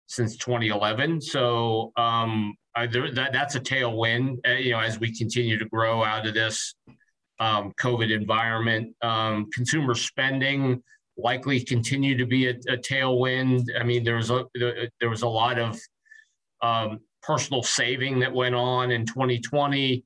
since 0.06 0.36
2011. 0.36 1.20
So 1.20 1.92
um, 1.96 2.54
there, 2.90 3.10
that 3.12 3.32
that's 3.32 3.54
a 3.54 3.60
tailwind. 3.60 4.38
Uh, 4.46 4.52
you 4.52 4.72
know, 4.72 4.80
as 4.80 5.00
we 5.00 5.16
continue 5.16 5.58
to 5.58 5.64
grow 5.66 6.04
out 6.04 6.26
of 6.26 6.34
this 6.34 6.74
um, 7.40 7.72
COVID 7.80 8.10
environment, 8.10 8.94
um, 9.02 9.46
consumer 9.52 9.94
spending 9.94 10.82
likely 11.16 11.60
continue 11.60 12.16
to 12.16 12.26
be 12.26 12.48
a, 12.48 12.54
a, 12.68 12.76
tailwind. 12.76 13.68
I 13.78 13.84
mean, 13.84 14.02
there 14.04 14.16
was 14.16 14.30
a 14.30 14.44
there 15.00 15.10
was 15.10 15.22
a 15.22 15.28
lot 15.28 15.58
of 15.58 15.80
um, 16.62 17.00
personal 17.22 17.62
saving 17.62 18.18
that 18.20 18.32
went 18.32 18.54
on 18.54 18.90
in 18.90 19.06
2020. 19.06 20.04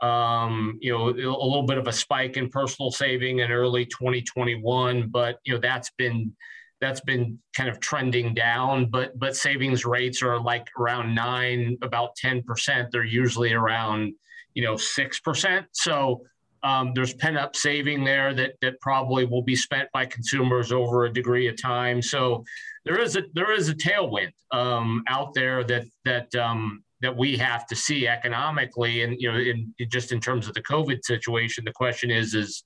Um, 0.00 0.78
you 0.80 0.96
know, 0.96 1.08
a 1.08 1.10
little 1.10 1.64
bit 1.64 1.78
of 1.78 1.88
a 1.88 1.92
spike 1.92 2.36
in 2.36 2.48
personal 2.50 2.90
saving 2.90 3.40
in 3.40 3.50
early 3.50 3.84
2021, 3.86 5.08
but 5.08 5.38
you 5.44 5.54
know 5.54 5.60
that's 5.60 5.90
been 5.98 6.32
that's 6.80 7.00
been 7.00 7.38
kind 7.56 7.68
of 7.68 7.80
trending 7.80 8.34
down, 8.34 8.86
but 8.86 9.18
but 9.18 9.36
savings 9.36 9.84
rates 9.84 10.22
are 10.22 10.38
like 10.38 10.68
around 10.78 11.14
nine, 11.14 11.76
about 11.82 12.14
ten 12.16 12.42
percent. 12.42 12.90
They're 12.92 13.04
usually 13.04 13.52
around 13.52 14.14
you 14.54 14.62
know 14.62 14.76
six 14.76 15.18
percent. 15.20 15.66
So 15.72 16.22
um, 16.62 16.92
there's 16.94 17.14
pent 17.14 17.36
up 17.36 17.56
saving 17.56 18.04
there 18.04 18.34
that 18.34 18.54
that 18.60 18.80
probably 18.80 19.24
will 19.24 19.42
be 19.42 19.56
spent 19.56 19.88
by 19.92 20.06
consumers 20.06 20.72
over 20.72 21.04
a 21.04 21.12
degree 21.12 21.48
of 21.48 21.60
time. 21.60 22.02
So 22.02 22.44
there 22.84 23.00
is 23.00 23.16
a 23.16 23.22
there 23.34 23.52
is 23.52 23.68
a 23.68 23.74
tailwind 23.74 24.32
um, 24.52 25.02
out 25.08 25.34
there 25.34 25.64
that 25.64 25.84
that 26.04 26.34
um, 26.34 26.82
that 27.00 27.16
we 27.16 27.36
have 27.36 27.66
to 27.66 27.76
see 27.76 28.08
economically, 28.08 29.02
and 29.02 29.16
you 29.20 29.30
know, 29.30 29.38
in, 29.38 29.72
just 29.88 30.12
in 30.12 30.20
terms 30.20 30.48
of 30.48 30.54
the 30.54 30.62
COVID 30.62 31.04
situation, 31.04 31.64
the 31.64 31.72
question 31.72 32.10
is 32.10 32.34
is 32.34 32.62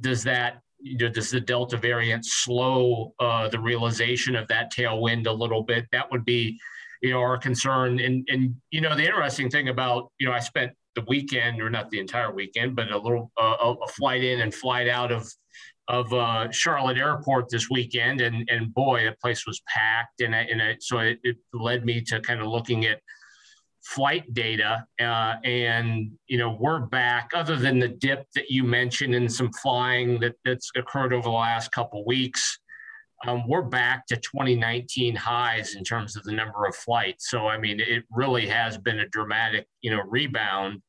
does 0.00 0.22
that 0.24 0.60
you 0.84 0.98
know, 0.98 1.08
does 1.08 1.30
the 1.30 1.40
Delta 1.40 1.76
variant 1.76 2.26
slow 2.26 3.14
uh, 3.18 3.48
the 3.48 3.58
realization 3.58 4.36
of 4.36 4.46
that 4.48 4.72
tailwind 4.72 5.26
a 5.26 5.32
little 5.32 5.62
bit? 5.62 5.86
That 5.92 6.10
would 6.12 6.24
be, 6.26 6.58
you 7.02 7.10
know, 7.10 7.20
our 7.20 7.38
concern. 7.38 8.00
And 8.00 8.26
and 8.30 8.54
you 8.70 8.80
know, 8.80 8.94
the 8.94 9.04
interesting 9.04 9.50
thing 9.50 9.68
about 9.68 10.12
you 10.18 10.26
know, 10.26 10.32
I 10.32 10.40
spent 10.40 10.72
the 10.94 11.04
weekend, 11.08 11.60
or 11.60 11.70
not 11.70 11.90
the 11.90 11.98
entire 11.98 12.32
weekend, 12.32 12.76
but 12.76 12.90
a 12.90 12.98
little 12.98 13.32
uh, 13.40 13.74
a 13.82 13.88
flight 13.88 14.22
in 14.22 14.40
and 14.40 14.54
flight 14.54 14.88
out 14.88 15.10
of 15.10 15.28
of 15.88 16.12
uh, 16.12 16.50
Charlotte 16.50 16.98
Airport 16.98 17.48
this 17.48 17.68
weekend, 17.70 18.20
and 18.20 18.48
and 18.50 18.72
boy, 18.74 19.04
the 19.04 19.16
place 19.22 19.46
was 19.46 19.62
packed, 19.66 20.20
and 20.20 20.34
I, 20.34 20.40
and 20.40 20.62
I, 20.62 20.76
so 20.80 20.98
it, 20.98 21.18
it 21.22 21.36
led 21.52 21.84
me 21.84 22.00
to 22.02 22.20
kind 22.20 22.40
of 22.40 22.46
looking 22.46 22.86
at 22.86 23.00
flight 23.84 24.32
data 24.32 24.84
uh, 25.00 25.34
and 25.44 26.10
you 26.26 26.38
know 26.38 26.56
we're 26.58 26.80
back 26.80 27.30
other 27.34 27.56
than 27.56 27.78
the 27.78 27.88
dip 27.88 28.26
that 28.34 28.50
you 28.50 28.64
mentioned 28.64 29.14
in 29.14 29.28
some 29.28 29.52
flying 29.52 30.18
that, 30.18 30.34
that's 30.44 30.70
occurred 30.74 31.12
over 31.12 31.24
the 31.24 31.30
last 31.30 31.70
couple 31.70 32.04
weeks 32.06 32.58
um, 33.26 33.46
we're 33.48 33.62
back 33.62 34.06
to 34.06 34.16
2019 34.16 35.16
highs 35.16 35.74
in 35.76 35.84
terms 35.84 36.16
of 36.16 36.24
the 36.24 36.32
number 36.32 36.66
of 36.66 36.74
flights. 36.74 37.30
So 37.30 37.46
i 37.46 37.58
mean 37.58 37.80
it 37.80 38.04
really 38.10 38.46
has 38.46 38.78
been 38.78 39.00
a 39.00 39.08
dramatic 39.08 39.66
you 39.80 39.90
know 39.90 40.02
rebound. 40.06 40.82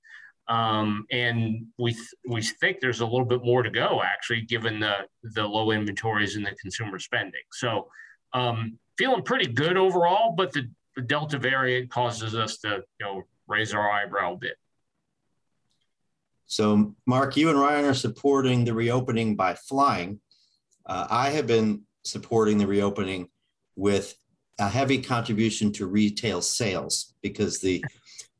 Um, 0.48 1.08
and 1.12 1.66
we 1.80 1.94
th- 1.94 2.14
we 2.30 2.44
think 2.44 2.80
there's 2.80 3.00
a 3.00 3.06
little 3.06 3.26
bit 3.26 3.44
more 3.44 3.64
to 3.64 3.70
go 3.72 4.02
actually 4.04 4.42
given 4.42 4.80
the 4.80 4.98
the 5.24 5.44
low 5.44 5.72
inventories 5.72 6.36
and 6.36 6.46
the 6.46 6.56
consumer 6.62 7.00
spending. 7.00 7.42
So 7.52 7.88
um, 8.34 8.78
feeling 8.98 9.24
pretty 9.24 9.48
good 9.48 9.76
overall 9.76 10.34
but 10.38 10.52
the 10.52 10.70
the 10.96 11.02
Delta 11.02 11.38
variant 11.38 11.90
causes 11.90 12.36
us 12.36 12.58
to, 12.60 12.84
you 13.00 13.06
know, 13.06 13.24
raise 13.48 13.74
our 13.74 13.90
eyebrow 13.92 14.34
a 14.34 14.38
bit. 14.38 14.58
So, 16.48 16.96
Mark, 17.06 17.36
you 17.38 17.50
and 17.50 17.60
Ryan 17.60 17.86
are 17.86 17.94
supporting 17.94 18.66
the 18.66 18.74
reopening 18.74 19.36
by 19.36 19.56
flying. 19.56 20.20
Uh, 20.86 21.08
I 21.10 21.30
have 21.32 21.48
been 21.48 21.82
supporting 22.04 22.58
the 22.58 22.68
reopening 22.68 23.30
with 23.76 24.16
a 24.60 24.70
heavy 24.70 25.02
contribution 25.02 25.72
to 25.74 25.88
retail 25.88 26.42
sales 26.42 27.14
because 27.22 27.60
the 27.60 27.84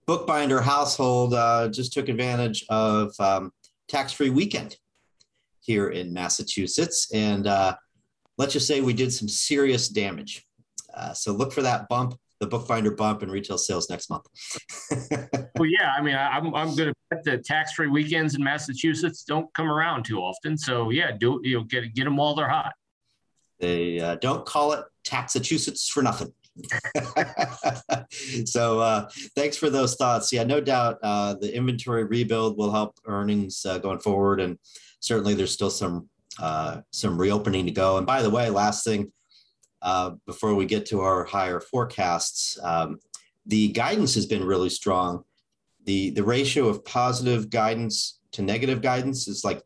Buchbinder 0.08 0.62
household 0.62 1.34
uh, 1.34 1.68
just 1.70 1.94
took 1.94 2.08
advantage 2.08 2.64
of 2.70 3.14
um, 3.20 3.52
tax-free 3.88 4.30
weekend 4.30 4.78
here 5.62 5.90
in 5.90 6.14
Massachusetts, 6.14 7.12
and 7.12 7.48
uh, 7.48 7.76
let's 8.38 8.54
just 8.54 8.68
say 8.68 8.82
we 8.82 8.94
did 8.94 9.12
some 9.12 9.28
serious 9.28 9.90
damage. 9.90 10.46
Uh, 10.94 11.12
so 11.12 11.34
look 11.34 11.52
for 11.52 11.64
that 11.64 11.90
bump 11.90 12.18
the 12.40 12.48
Buchbinder 12.48 12.96
bump 12.96 13.24
in 13.24 13.32
retail 13.32 13.58
sales 13.58 13.90
next 13.90 14.10
month. 14.10 14.26
well, 15.58 15.70
yeah, 15.70 15.94
I 15.98 16.02
mean, 16.02 16.16
I, 16.16 16.38
am 16.38 16.54
I'm 16.54 16.76
going 16.76 16.90
to 16.90 16.94
bet 17.10 17.24
that 17.24 17.46
tax-free 17.46 17.88
weekends 17.88 18.36
in 18.36 18.44
Massachusetts 18.44 19.24
don't 19.24 19.52
come 19.54 19.70
around 19.70 20.04
too 20.04 20.20
often. 20.20 20.58
So 20.58 20.90
yeah, 20.90 21.12
do 21.12 21.40
you 21.44 21.58
know, 21.58 21.64
get 21.64 21.94
get 21.94 22.04
them 22.04 22.18
while 22.18 22.36
they're 22.36 22.50
hot. 22.50 22.74
They 23.60 24.00
uh, 24.00 24.16
don't 24.16 24.46
call 24.46 24.74
it 24.74 24.84
Taxachusetts 25.04 25.88
for 25.90 26.04
nothing. 26.04 26.34
so 28.46 28.80
uh, 28.80 29.10
thanks 29.36 29.58
for 29.58 29.70
those 29.70 29.96
thoughts. 29.96 30.32
Yeah, 30.32 30.44
no 30.44 30.62
doubt 30.62 30.98
uh, 31.04 31.36
the 31.36 31.54
inventory 31.56 32.04
rebuild 32.04 32.58
will 32.58 32.72
help 32.72 32.98
earnings 33.06 33.66
uh, 33.66 33.78
going 33.78 34.00
forward, 34.00 34.40
and 34.40 34.58
certainly 35.00 35.34
there's 35.34 35.52
still 35.52 35.70
some 35.70 36.10
uh, 36.40 36.82
some 36.92 37.18
reopening 37.18 37.66
to 37.66 37.72
go. 37.72 37.98
And 37.98 38.06
by 38.06 38.22
the 38.22 38.30
way, 38.30 38.50
last 38.50 38.84
thing 38.84 39.12
uh, 39.86 40.16
before 40.26 40.56
we 40.56 40.66
get 40.66 40.88
to 40.88 41.02
our 41.02 41.24
higher 41.24 41.60
forecasts, 41.60 42.58
um, 42.64 43.00
the 43.46 43.68
guidance 43.72 44.16
has 44.16 44.26
been 44.26 44.44
really 44.44 44.70
strong. 44.70 45.24
The, 45.86 46.10
the 46.10 46.24
ratio 46.24 46.68
of 46.68 46.84
positive 46.84 47.52
guidance 47.52 48.20
to 48.32 48.42
negative 48.42 48.82
guidance 48.82 49.28
is 49.28 49.46
like 49.46 49.62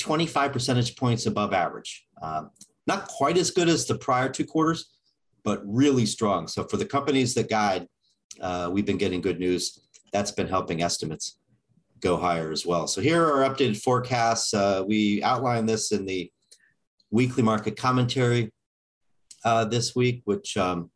25 0.00 0.52
percentage 0.52 0.96
points 0.96 1.24
above 1.24 1.54
average. 1.54 2.06
Um, 2.20 2.50
not 2.86 3.08
quite 3.08 3.38
as 3.38 3.50
good 3.50 3.70
as 3.70 3.86
the 3.86 3.96
prior 3.96 4.28
two 4.28 4.44
quarters, 4.44 4.90
but 5.44 5.62
really 5.64 6.04
strong. 6.04 6.46
So 6.46 6.64
for 6.64 6.76
the 6.76 6.84
companies 6.84 7.32
that 7.32 7.48
guide, 7.48 7.88
uh, 8.42 8.68
we've 8.70 8.86
been 8.86 8.98
getting 8.98 9.22
good 9.22 9.40
news. 9.40 9.80
That's 10.12 10.30
been 10.30 10.46
helping 10.46 10.82
estimates 10.82 11.38
go 12.00 12.18
higher 12.18 12.52
as 12.52 12.66
well. 12.66 12.86
So 12.86 13.00
here 13.00 13.24
are 13.24 13.42
our 13.42 13.50
updated 13.50 13.80
forecasts. 13.82 14.52
Uh, 14.52 14.84
we 14.86 15.22
outlined 15.22 15.66
this 15.66 15.90
in 15.90 16.04
the 16.04 16.30
weekly 17.10 17.42
market 17.42 17.78
commentary 17.78 18.52
uh, 19.44 19.64
this 19.64 19.94
week, 19.94 20.22
which 20.24 20.56
um, 20.56 20.90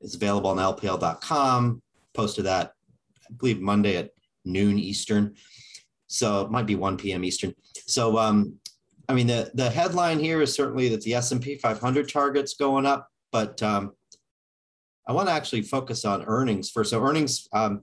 is 0.00 0.14
available 0.14 0.50
on 0.50 0.56
lpl.com. 0.56 1.82
Posted 2.14 2.46
that, 2.46 2.72
I 3.28 3.32
believe, 3.34 3.60
Monday 3.60 3.96
at 3.96 4.10
noon 4.44 4.78
Eastern. 4.78 5.34
So 6.06 6.42
it 6.42 6.50
might 6.50 6.66
be 6.66 6.74
1 6.74 6.96
p.m. 6.96 7.24
Eastern. 7.24 7.54
So, 7.86 8.18
um, 8.18 8.54
I 9.08 9.14
mean, 9.14 9.26
the, 9.26 9.50
the 9.54 9.70
headline 9.70 10.18
here 10.18 10.42
is 10.42 10.54
certainly 10.54 10.88
that 10.88 11.02
the 11.02 11.14
S&P 11.14 11.56
500 11.56 12.08
target's 12.08 12.54
going 12.54 12.86
up, 12.86 13.08
but 13.32 13.62
um, 13.62 13.92
I 15.06 15.12
want 15.12 15.28
to 15.28 15.32
actually 15.32 15.62
focus 15.62 16.04
on 16.04 16.24
earnings 16.26 16.70
first. 16.70 16.90
So 16.90 17.02
earnings, 17.02 17.48
um, 17.52 17.82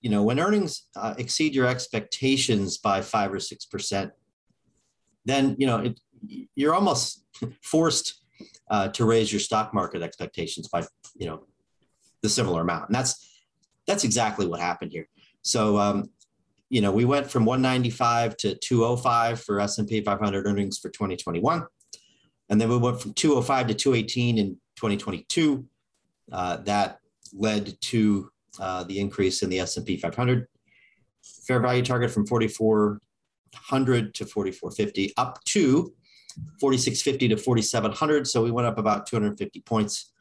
you 0.00 0.10
know, 0.10 0.22
when 0.22 0.38
earnings 0.38 0.86
uh, 0.94 1.14
exceed 1.18 1.54
your 1.54 1.66
expectations 1.66 2.78
by 2.78 3.00
five 3.00 3.32
or 3.32 3.40
six 3.40 3.64
percent, 3.64 4.12
then 5.24 5.56
you 5.58 5.66
know 5.66 5.78
it, 5.78 6.00
you're 6.54 6.74
almost 6.74 7.24
forced 7.62 8.21
uh, 8.70 8.88
to 8.88 9.04
raise 9.04 9.32
your 9.32 9.40
stock 9.40 9.74
market 9.74 10.02
expectations 10.02 10.68
by 10.68 10.84
you 11.14 11.26
know 11.26 11.44
the 12.22 12.28
similar 12.28 12.62
amount, 12.62 12.88
and 12.88 12.94
that's 12.94 13.28
that's 13.86 14.04
exactly 14.04 14.46
what 14.46 14.60
happened 14.60 14.92
here. 14.92 15.08
So 15.42 15.78
um, 15.78 16.10
you 16.72 16.80
know, 16.80 16.90
we 16.90 17.04
went 17.04 17.30
from 17.30 17.44
195 17.44 18.34
to 18.38 18.54
205 18.54 19.42
for 19.42 19.60
S&P 19.60 20.00
500 20.00 20.46
earnings 20.46 20.78
for 20.78 20.88
2021. 20.88 21.66
And 22.48 22.58
then 22.58 22.70
we 22.70 22.78
went 22.78 22.98
from 22.98 23.12
205 23.12 23.66
to 23.66 23.74
218 23.74 24.38
in 24.38 24.54
2022. 24.76 25.66
Uh, 26.32 26.56
that 26.58 26.98
led 27.34 27.78
to 27.82 28.30
uh, 28.58 28.84
the 28.84 28.98
increase 28.98 29.42
in 29.42 29.50
the 29.50 29.60
S&P 29.60 29.98
500 29.98 30.48
fair 31.22 31.60
value 31.60 31.82
target 31.82 32.10
from 32.10 32.26
4400 32.26 34.14
to 34.14 34.24
4450 34.24 35.12
up 35.18 35.44
to 35.44 35.92
4650 36.60 37.28
to 37.28 37.36
4700 37.36 38.26
so 38.26 38.42
we 38.42 38.50
went 38.50 38.66
up 38.66 38.78
about 38.78 39.06
250 39.06 39.60
points 39.60 40.12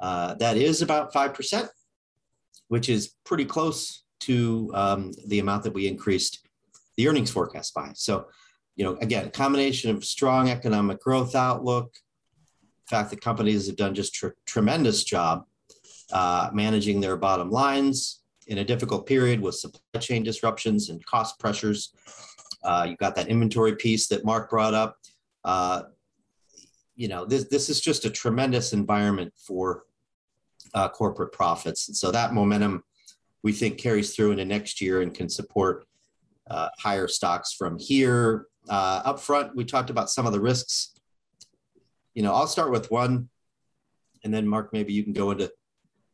uh, 0.00 0.34
that 0.34 0.56
is 0.56 0.82
about 0.82 1.12
5% 1.12 1.68
which 2.68 2.88
is 2.88 3.14
pretty 3.24 3.44
close 3.44 4.04
to 4.20 4.70
um, 4.74 5.12
the 5.26 5.40
amount 5.40 5.64
that 5.64 5.74
we 5.74 5.88
increased 5.88 6.46
the 6.96 7.08
earnings 7.08 7.30
forecast 7.30 7.74
by. 7.74 7.90
So, 7.94 8.26
you 8.76 8.84
know, 8.84 8.96
again, 9.00 9.26
a 9.26 9.30
combination 9.30 9.90
of 9.90 10.04
strong 10.04 10.50
economic 10.50 11.00
growth 11.00 11.34
outlook, 11.34 11.92
fact 12.88 13.10
that 13.10 13.20
companies 13.20 13.66
have 13.66 13.76
done 13.76 13.94
just 13.94 14.22
a 14.22 14.32
tremendous 14.46 15.02
job 15.02 15.44
uh, 16.12 16.50
managing 16.52 17.00
their 17.00 17.16
bottom 17.16 17.50
lines 17.50 18.20
in 18.46 18.58
a 18.58 18.64
difficult 18.64 19.06
period 19.06 19.40
with 19.40 19.54
supply 19.54 20.00
chain 20.00 20.22
disruptions 20.22 20.90
and 20.90 21.04
cost 21.06 21.38
pressures. 21.38 21.92
Uh, 22.62 22.86
you 22.88 22.96
got 22.96 23.14
that 23.16 23.28
inventory 23.28 23.74
piece 23.74 24.06
that 24.08 24.24
Mark 24.24 24.50
brought 24.50 24.74
up. 24.74 24.96
Uh, 25.44 25.82
you 26.96 27.08
know, 27.08 27.24
this 27.24 27.44
this 27.44 27.68
is 27.70 27.80
just 27.80 28.04
a 28.04 28.10
tremendous 28.10 28.72
environment 28.72 29.32
for 29.36 29.84
uh, 30.74 30.88
corporate 30.88 31.32
profits, 31.32 31.88
and 31.88 31.96
so 31.96 32.10
that 32.10 32.34
momentum 32.34 32.84
we 33.42 33.52
think 33.52 33.78
carries 33.78 34.14
through 34.14 34.32
into 34.32 34.44
next 34.44 34.80
year 34.80 35.00
and 35.00 35.14
can 35.14 35.28
support 35.28 35.86
uh, 36.50 36.68
higher 36.78 37.08
stocks 37.08 37.54
from 37.54 37.78
here. 37.78 38.46
Uh, 38.68 39.02
up 39.04 39.20
front, 39.20 39.56
we 39.56 39.64
talked 39.64 39.90
about 39.90 40.10
some 40.10 40.26
of 40.26 40.32
the 40.32 40.40
risks. 40.40 40.92
You 42.14 42.22
know, 42.22 42.34
I'll 42.34 42.46
start 42.46 42.70
with 42.70 42.90
one, 42.90 43.28
and 44.24 44.34
then 44.34 44.46
Mark, 44.46 44.72
maybe 44.72 44.92
you 44.92 45.02
can 45.02 45.12
go 45.12 45.30
into 45.30 45.50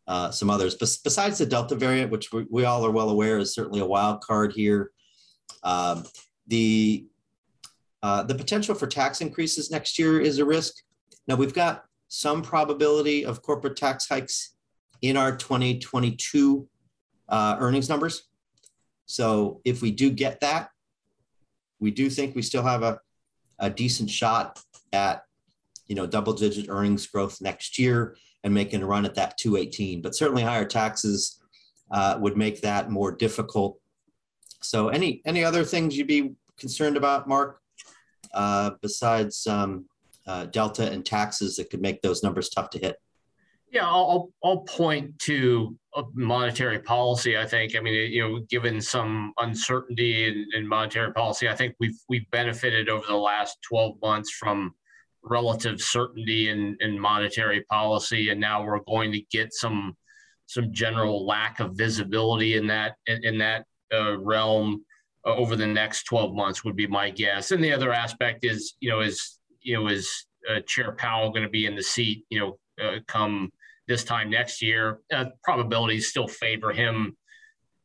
uh, 0.06 0.30
some 0.30 0.50
others. 0.50 0.76
Bes- 0.76 0.98
besides 0.98 1.38
the 1.38 1.46
Delta 1.46 1.74
variant, 1.74 2.12
which 2.12 2.32
we, 2.32 2.46
we, 2.48 2.64
all 2.64 2.86
are 2.86 2.92
well 2.92 3.10
aware 3.10 3.38
is 3.38 3.54
certainly 3.54 3.80
a 3.80 3.86
wild 3.86 4.20
card 4.20 4.52
here, 4.52 4.92
um, 5.64 6.04
the 6.46 7.06
uh, 8.06 8.22
the 8.22 8.36
potential 8.36 8.72
for 8.72 8.86
tax 8.86 9.20
increases 9.20 9.68
next 9.68 9.98
year 9.98 10.20
is 10.20 10.38
a 10.38 10.44
risk. 10.44 10.74
Now 11.26 11.34
we've 11.34 11.52
got 11.52 11.86
some 12.06 12.40
probability 12.40 13.26
of 13.26 13.42
corporate 13.42 13.74
tax 13.74 14.08
hikes 14.08 14.54
in 15.02 15.16
our 15.16 15.36
2022 15.36 16.68
uh, 17.28 17.56
earnings 17.58 17.88
numbers. 17.88 18.28
So 19.06 19.60
if 19.64 19.82
we 19.82 19.90
do 19.90 20.10
get 20.10 20.38
that, 20.42 20.70
we 21.80 21.90
do 21.90 22.08
think 22.08 22.36
we 22.36 22.42
still 22.42 22.62
have 22.62 22.84
a, 22.84 23.00
a 23.58 23.70
decent 23.70 24.08
shot 24.08 24.60
at 24.92 25.22
you 25.88 25.96
know 25.96 26.06
double 26.06 26.32
digit 26.32 26.66
earnings 26.68 27.08
growth 27.08 27.40
next 27.40 27.76
year 27.76 28.16
and 28.44 28.54
making 28.54 28.84
a 28.84 28.86
run 28.86 29.04
at 29.04 29.16
that 29.16 29.36
218 29.36 30.00
but 30.00 30.14
certainly 30.14 30.42
higher 30.42 30.64
taxes 30.64 31.40
uh, 31.90 32.16
would 32.20 32.36
make 32.36 32.60
that 32.60 32.90
more 32.90 33.12
difficult 33.12 33.78
so 34.62 34.88
any 34.88 35.22
any 35.26 35.44
other 35.44 35.64
things 35.64 35.96
you'd 35.96 36.08
be 36.08 36.32
concerned 36.56 36.96
about 36.96 37.28
mark 37.28 37.60
uh, 38.36 38.70
besides 38.80 39.46
um, 39.48 39.86
uh, 40.28 40.46
delta 40.46 40.88
and 40.90 41.04
taxes 41.04 41.56
that 41.56 41.70
could 41.70 41.82
make 41.82 42.00
those 42.02 42.22
numbers 42.22 42.48
tough 42.48 42.70
to 42.70 42.78
hit 42.78 42.96
yeah, 43.76 43.86
I'll 43.86 44.32
I'll 44.42 44.60
point 44.60 45.18
to 45.20 45.76
monetary 46.14 46.78
policy. 46.78 47.36
I 47.36 47.44
think. 47.44 47.76
I 47.76 47.80
mean, 47.80 48.10
you 48.10 48.22
know, 48.22 48.40
given 48.48 48.80
some 48.80 49.34
uncertainty 49.38 50.28
in, 50.28 50.46
in, 50.54 50.66
monetary 50.66 51.12
policy, 51.12 51.46
I 51.46 51.54
think 51.54 51.74
we've 51.78 51.98
we've 52.08 52.30
benefited 52.30 52.88
over 52.88 53.06
the 53.06 53.16
last 53.16 53.58
12 53.68 53.96
months 54.00 54.30
from 54.30 54.72
relative 55.22 55.82
certainty 55.82 56.48
in, 56.48 56.78
in 56.80 56.98
monetary 56.98 57.64
policy, 57.64 58.30
and 58.30 58.40
now 58.40 58.64
we're 58.64 58.80
going 58.88 59.12
to 59.12 59.20
get 59.30 59.52
some 59.52 59.94
some 60.46 60.72
general 60.72 61.26
lack 61.26 61.60
of 61.60 61.76
visibility 61.76 62.56
in 62.56 62.66
that 62.68 62.94
in, 63.06 63.24
in 63.24 63.38
that 63.38 63.66
uh, 63.92 64.16
realm 64.16 64.85
uh, 65.26 65.34
over 65.34 65.56
the 65.56 65.66
next 65.66 66.04
12 66.04 66.34
months 66.34 66.64
would 66.64 66.76
be 66.76 66.86
my 66.86 67.10
guess. 67.10 67.50
And 67.50 67.62
the 67.62 67.72
other 67.72 67.92
aspect 67.92 68.44
is, 68.44 68.74
you 68.80 68.88
know, 68.90 69.00
is 69.00 69.38
you 69.60 69.74
know, 69.74 69.88
is 69.88 70.26
uh, 70.48 70.60
Chair 70.66 70.92
Powell 70.92 71.30
going 71.30 71.42
to 71.42 71.48
be 71.48 71.66
in 71.66 71.74
the 71.74 71.82
seat, 71.82 72.24
you 72.30 72.38
know, 72.38 72.58
uh, 72.82 72.98
come 73.08 73.50
this 73.88 74.04
time 74.04 74.30
next 74.30 74.62
year. 74.62 75.00
Uh, 75.12 75.26
probabilities 75.42 76.08
still 76.08 76.28
favor 76.28 76.72
him 76.72 77.16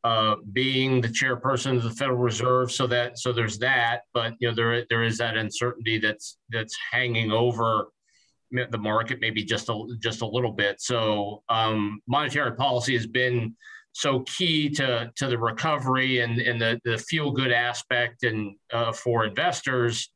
uh, 0.03 0.35
being 0.53 1.01
the 1.01 1.07
chairperson 1.07 1.77
of 1.77 1.83
the 1.83 1.91
Federal 1.91 2.17
Reserve. 2.17 2.71
So 2.71 2.87
that 2.87 3.17
so 3.17 3.31
there's 3.33 3.57
that, 3.59 4.01
but 4.13 4.33
you 4.39 4.47
know 4.47 4.55
there 4.55 4.85
there 4.89 5.03
is 5.03 5.17
that 5.17 5.37
uncertainty 5.37 5.99
that's 5.99 6.37
that's 6.49 6.75
hanging 6.91 7.31
over 7.31 7.87
the 8.51 8.77
market 8.77 9.19
maybe 9.21 9.43
just 9.43 9.69
a 9.69 9.97
just 9.99 10.21
a 10.21 10.25
little 10.25 10.51
bit. 10.51 10.81
So 10.81 11.43
um, 11.49 12.01
monetary 12.07 12.55
policy 12.55 12.93
has 12.95 13.07
been 13.07 13.55
so 13.93 14.21
key 14.21 14.69
to 14.69 15.11
to 15.15 15.27
the 15.27 15.37
recovery 15.37 16.19
and 16.19 16.39
and 16.39 16.61
the 16.61 16.79
the 16.85 16.97
feel 16.97 17.31
good 17.31 17.51
aspect 17.51 18.23
and 18.23 18.55
uh, 18.71 18.91
for 18.91 19.25
investors. 19.25 20.11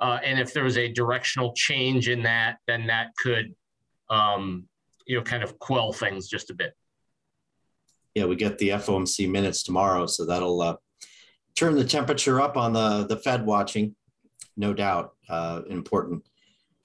Uh, 0.00 0.18
and 0.24 0.40
if 0.40 0.54
there 0.54 0.64
was 0.64 0.78
a 0.78 0.88
directional 0.88 1.52
change 1.54 2.08
in 2.08 2.22
that, 2.22 2.56
then 2.66 2.86
that 2.86 3.08
could 3.22 3.54
um, 4.08 4.66
you 5.06 5.16
know 5.16 5.22
kind 5.22 5.42
of 5.42 5.58
quell 5.58 5.92
things 5.92 6.28
just 6.28 6.50
a 6.50 6.54
bit. 6.54 6.74
Yeah, 8.14 8.24
we 8.24 8.34
get 8.34 8.58
the 8.58 8.70
FOMC 8.70 9.30
minutes 9.30 9.62
tomorrow, 9.62 10.06
so 10.06 10.26
that'll 10.26 10.60
uh, 10.62 10.76
turn 11.54 11.76
the 11.76 11.84
temperature 11.84 12.40
up 12.40 12.56
on 12.56 12.72
the 12.72 13.06
the 13.06 13.16
Fed 13.16 13.46
watching, 13.46 13.94
no 14.56 14.74
doubt, 14.74 15.12
uh, 15.28 15.62
important 15.68 16.24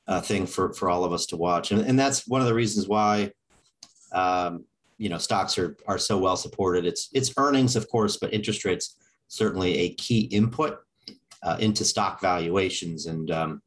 uh, 0.08 0.22
thing 0.22 0.46
for 0.46 0.74
for 0.74 0.90
all 0.90 1.04
of 1.04 1.14
us 1.14 1.26
to 1.28 1.38
watch, 1.38 1.72
and 1.72 1.82
and 1.82 1.98
that's 1.98 2.28
one 2.28 2.42
of 2.42 2.48
the 2.48 2.54
reasons 2.54 2.88
why. 2.88 3.32
Um, 4.12 4.66
you 4.98 5.10
know, 5.10 5.18
stocks 5.18 5.58
are 5.58 5.76
are 5.88 5.98
so 5.98 6.18
well 6.18 6.38
supported. 6.38 6.86
It's 6.86 7.10
it's 7.14 7.34
earnings, 7.38 7.76
of 7.76 7.90
course, 7.90 8.18
but 8.18 8.34
interest 8.34 8.66
rates 8.66 8.98
certainly 9.28 9.78
a 9.80 9.94
key 9.96 10.22
input 10.22 10.80
uh, 11.44 11.58
into 11.60 11.84
stock 11.84 12.22
valuations. 12.22 13.06
And 13.06 13.30
um, 13.32 13.62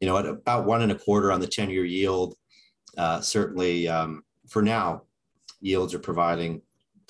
you 0.00 0.08
know, 0.08 0.18
at 0.18 0.26
about 0.26 0.66
one 0.66 0.82
and 0.82 0.92
a 0.92 0.98
quarter 0.98 1.32
on 1.32 1.40
the 1.40 1.46
ten 1.46 1.70
year 1.70 1.84
yield, 1.84 2.36
uh, 2.96 3.20
certainly 3.20 3.88
um, 3.88 4.22
for 4.48 4.62
now, 4.62 5.02
yields 5.60 5.94
are 5.94 5.98
providing 5.98 6.62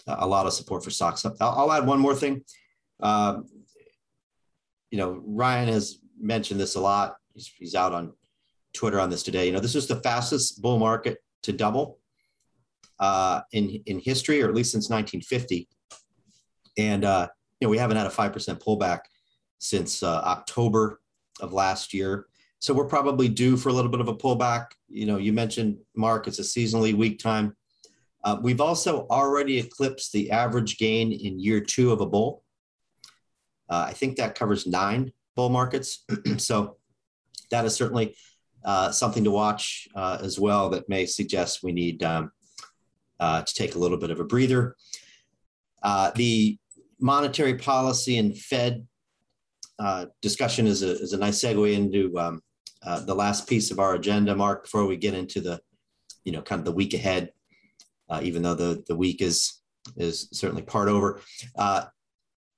a 0.06 0.26
lot 0.26 0.46
of 0.46 0.52
support 0.52 0.82
for 0.82 0.90
stocks. 0.90 1.24
I'll, 1.24 1.36
I'll 1.40 1.72
add 1.72 1.86
one 1.86 2.00
more 2.00 2.14
thing. 2.14 2.44
Um, 3.00 3.46
you 4.90 4.98
know, 4.98 5.22
Ryan 5.24 5.68
has 5.68 5.98
mentioned 6.18 6.58
this 6.58 6.74
a 6.74 6.80
lot. 6.80 7.16
He's, 7.32 7.52
he's 7.58 7.74
out 7.74 7.92
on 7.92 8.12
Twitter 8.72 8.98
on 8.98 9.10
this 9.10 9.22
today. 9.22 9.46
You 9.46 9.52
know, 9.52 9.60
this 9.60 9.76
is 9.76 9.86
the 9.86 9.96
fastest 9.96 10.60
bull 10.60 10.78
market 10.78 11.18
to 11.42 11.52
double 11.52 11.99
uh, 13.00 13.40
in 13.52 13.82
in 13.86 13.98
history, 13.98 14.42
or 14.42 14.48
at 14.48 14.54
least 14.54 14.72
since 14.72 14.88
1950. 14.88 15.68
And 16.78 17.04
uh, 17.04 17.28
you 17.60 17.66
know, 17.66 17.70
we 17.70 17.78
haven't 17.78 17.96
had 17.96 18.06
a 18.06 18.10
five 18.10 18.32
percent 18.32 18.60
pullback 18.60 19.00
since 19.58 20.02
uh, 20.02 20.20
October 20.24 21.00
of 21.40 21.52
last 21.52 21.92
year. 21.92 22.26
So 22.60 22.74
we're 22.74 22.86
probably 22.86 23.28
due 23.28 23.56
for 23.56 23.70
a 23.70 23.72
little 23.72 23.90
bit 23.90 24.00
of 24.00 24.08
a 24.08 24.14
pullback. 24.14 24.66
You 24.88 25.06
know, 25.06 25.16
you 25.16 25.32
mentioned 25.32 25.78
Mark, 25.96 26.28
it's 26.28 26.38
a 26.38 26.42
seasonally 26.42 26.94
weak 26.94 27.18
time. 27.18 27.56
Uh, 28.22 28.38
we've 28.42 28.60
also 28.60 29.06
already 29.08 29.58
eclipsed 29.58 30.12
the 30.12 30.30
average 30.30 30.76
gain 30.76 31.10
in 31.10 31.40
year 31.40 31.60
two 31.60 31.90
of 31.90 32.02
a 32.02 32.06
bull. 32.06 32.44
Uh, 33.70 33.86
I 33.88 33.92
think 33.94 34.16
that 34.16 34.34
covers 34.34 34.66
nine 34.66 35.12
bull 35.36 35.48
markets. 35.48 36.04
so 36.36 36.76
that 37.50 37.64
is 37.64 37.74
certainly 37.74 38.14
uh, 38.64 38.90
something 38.90 39.24
to 39.24 39.30
watch 39.30 39.88
uh, 39.94 40.18
as 40.20 40.38
well 40.38 40.68
that 40.70 40.88
may 40.88 41.06
suggest 41.06 41.62
we 41.62 41.72
need 41.72 42.02
um, 42.02 42.30
uh, 43.20 43.42
to 43.42 43.54
take 43.54 43.74
a 43.74 43.78
little 43.78 43.98
bit 43.98 44.11
of 44.11 44.18
a 44.18 44.24
breather. 44.24 44.76
Uh, 45.83 46.11
the 46.16 46.59
monetary 46.98 47.54
policy 47.54 48.18
and 48.18 48.37
Fed 48.37 48.87
discussion 50.20 50.66
is 50.66 50.83
a, 50.83 50.90
is 51.00 51.12
a 51.12 51.18
nice 51.18 51.42
segue 51.42 51.72
into 51.72 52.18
um, 52.18 52.42
uh, 52.83 53.00
the 53.00 53.14
last 53.14 53.48
piece 53.48 53.70
of 53.70 53.78
our 53.78 53.94
agenda, 53.94 54.35
Mark, 54.35 54.64
before 54.64 54.87
we 54.87 54.96
get 54.96 55.14
into 55.14 55.40
the, 55.40 55.61
you 56.24 56.33
know, 56.33 56.42
kind 56.42 56.59
of 56.59 56.64
the 56.64 56.72
week 56.72 56.94
ahead, 56.94 57.33
uh, 58.09 58.20
even 58.22 58.42
though 58.42 58.54
the, 58.54 58.83
the 58.88 58.96
week 58.96 59.20
is, 59.20 59.61
is 59.96 60.28
certainly 60.33 60.62
part 60.62 60.88
over. 60.88 61.20
Uh, 61.56 61.85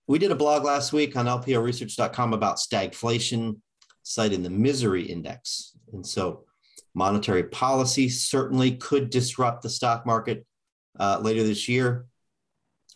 we 0.06 0.18
did 0.18 0.30
a 0.30 0.36
blog 0.36 0.64
last 0.64 0.92
week 0.92 1.16
on 1.16 1.26
lplresearch.com 1.26 2.32
about 2.32 2.58
stagflation, 2.58 3.56
citing 4.02 4.42
the 4.42 4.50
misery 4.50 5.02
index. 5.02 5.76
And 5.92 6.06
so 6.06 6.44
monetary 6.94 7.44
policy 7.44 8.08
certainly 8.08 8.72
could 8.76 9.10
disrupt 9.10 9.62
the 9.62 9.70
stock 9.70 10.06
market 10.06 10.44
uh, 10.98 11.18
later 11.20 11.42
this 11.42 11.68
year. 11.68 12.06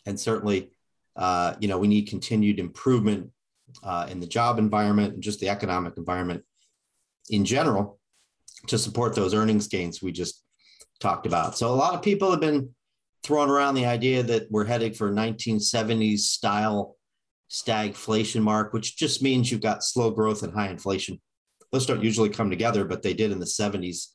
and 0.04 0.18
certainly, 0.18 0.70
uh, 1.16 1.54
you 1.58 1.66
know, 1.66 1.78
we 1.78 1.88
need 1.88 2.08
continued 2.08 2.58
improvement 2.58 3.30
uh, 3.82 4.06
in 4.08 4.20
the 4.20 4.26
job 4.26 4.58
environment 4.58 5.14
and 5.14 5.22
just 5.22 5.40
the 5.40 5.48
economic 5.48 5.96
environment 5.96 6.44
in 7.30 7.44
general 7.44 7.98
to 8.68 8.78
support 8.78 9.14
those 9.14 9.34
earnings 9.34 9.66
gains 9.68 10.02
we 10.02 10.12
just 10.12 10.42
talked 11.00 11.26
about. 11.26 11.58
So 11.58 11.72
a 11.72 11.74
lot 11.74 11.94
of 11.94 12.02
people 12.02 12.30
have 12.30 12.40
been 12.40 12.70
throwing 13.22 13.50
around 13.50 13.74
the 13.74 13.86
idea 13.86 14.22
that 14.22 14.50
we're 14.50 14.64
heading 14.64 14.92
for 14.92 15.10
1970s 15.10 16.20
style 16.20 16.96
stagflation 17.50 18.42
mark, 18.42 18.72
which 18.72 18.96
just 18.96 19.22
means 19.22 19.50
you've 19.50 19.60
got 19.60 19.84
slow 19.84 20.10
growth 20.10 20.42
and 20.42 20.52
high 20.52 20.68
inflation. 20.68 21.20
Those 21.72 21.86
don't 21.86 22.02
usually 22.02 22.28
come 22.28 22.50
together, 22.50 22.84
but 22.84 23.02
they 23.02 23.14
did 23.14 23.32
in 23.32 23.38
the 23.38 23.46
70s. 23.46 24.08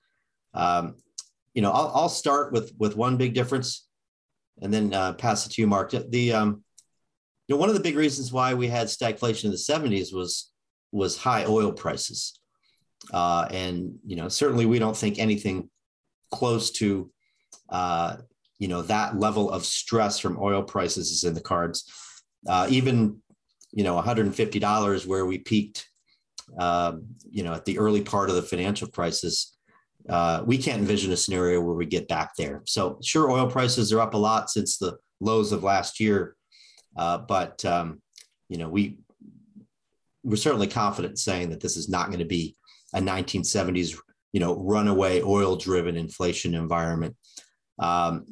Um, 0.54 0.96
you 1.54 1.62
know, 1.62 1.72
I'll, 1.72 1.92
I'll, 1.94 2.10
start 2.10 2.54
with 2.54 2.74
with 2.78 2.96
one 2.96 3.18
big 3.18 3.34
difference, 3.34 3.88
and 4.62 4.74
then 4.74 4.94
uh, 4.94 5.14
pass 5.14 5.46
it 5.46 5.52
to 5.54 5.62
you, 5.62 5.68
Mark. 5.68 5.92
The 5.92 6.34
um, 6.34 6.64
you 7.48 7.56
know 7.56 7.60
one 7.60 7.70
of 7.70 7.76
the 7.76 7.82
big 7.82 7.98
reasons 7.98 8.32
why 8.32 8.54
we 8.54 8.68
had 8.68 8.88
stagflation 8.88 9.46
in 9.46 9.52
the 9.52 9.58
70s 9.58 10.14
was 10.14 10.52
was 10.92 11.18
high 11.18 11.46
oil 11.46 11.72
prices, 11.72 12.40
uh, 13.14 13.48
and 13.52 13.96
you 14.06 14.16
know 14.16 14.30
certainly 14.30 14.66
we 14.66 14.80
don't 14.80 14.96
think 14.96 15.20
anything 15.20 15.70
close 16.32 16.72
to 16.72 17.12
uh, 17.70 18.18
you 18.60 18.68
know 18.68 18.82
that 18.84 19.18
level 19.20 19.50
of 19.50 19.66
stress 19.66 20.20
from 20.20 20.38
oil 20.40 20.64
prices 20.64 21.12
is 21.12 21.24
in 21.24 21.34
the 21.34 21.42
cards. 21.42 21.92
Uh, 22.48 22.68
even 22.70 23.18
you 23.72 23.84
know 23.84 23.96
150 23.96 24.60
dollars 24.60 25.06
where 25.06 25.26
we 25.26 25.38
peaked, 25.38 25.90
uh, 26.58 26.94
you 27.30 27.44
know 27.44 27.54
at 27.54 27.66
the 27.66 27.78
early 27.78 28.02
part 28.02 28.30
of 28.30 28.36
the 28.36 28.42
financial 28.42 28.88
crisis. 28.88 29.58
Uh, 30.10 30.44
we 30.46 30.58
can't 30.58 30.82
envision 30.82 31.12
a 31.12 31.18
scenario 31.18 31.62
where 31.62 31.76
we 31.76 31.86
get 31.86 32.08
back 32.08 32.32
there. 32.38 32.62
So 32.66 32.98
sure, 33.04 33.30
oil 33.30 33.48
prices 33.48 33.92
are 33.94 34.02
up 34.02 34.14
a 34.14 34.18
lot 34.18 34.50
since 34.50 34.78
the 34.78 34.98
lows 35.20 35.52
of 35.52 35.64
last 35.64 36.00
year, 36.00 36.36
uh, 36.98 37.20
but 37.20 37.64
um, 37.66 38.02
you 38.50 38.58
know 38.58 38.70
we 38.70 38.98
we're 40.24 40.36
certainly 40.36 40.68
confident 40.68 41.18
saying 41.18 41.50
that 41.50 41.62
this 41.62 41.78
is 41.78 41.90
not 41.90 42.08
going 42.08 42.20
to 42.20 42.26
be 42.26 42.56
a 42.94 43.00
1970s 43.00 43.98
you 44.34 44.40
know 44.40 44.56
runaway 44.56 45.22
oil 45.22 45.56
driven 45.56 45.96
inflation 45.96 46.54
environment 46.54 47.16
um, 47.80 48.26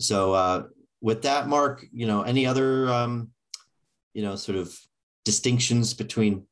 so 0.00 0.32
uh, 0.32 0.62
with 1.00 1.22
that 1.22 1.46
mark 1.46 1.84
you 1.92 2.06
know 2.06 2.22
any 2.22 2.46
other 2.46 2.88
um, 2.88 3.30
you 4.14 4.22
know 4.22 4.34
sort 4.34 4.56
of 4.56 4.76
distinctions 5.24 5.92
between 5.92 6.46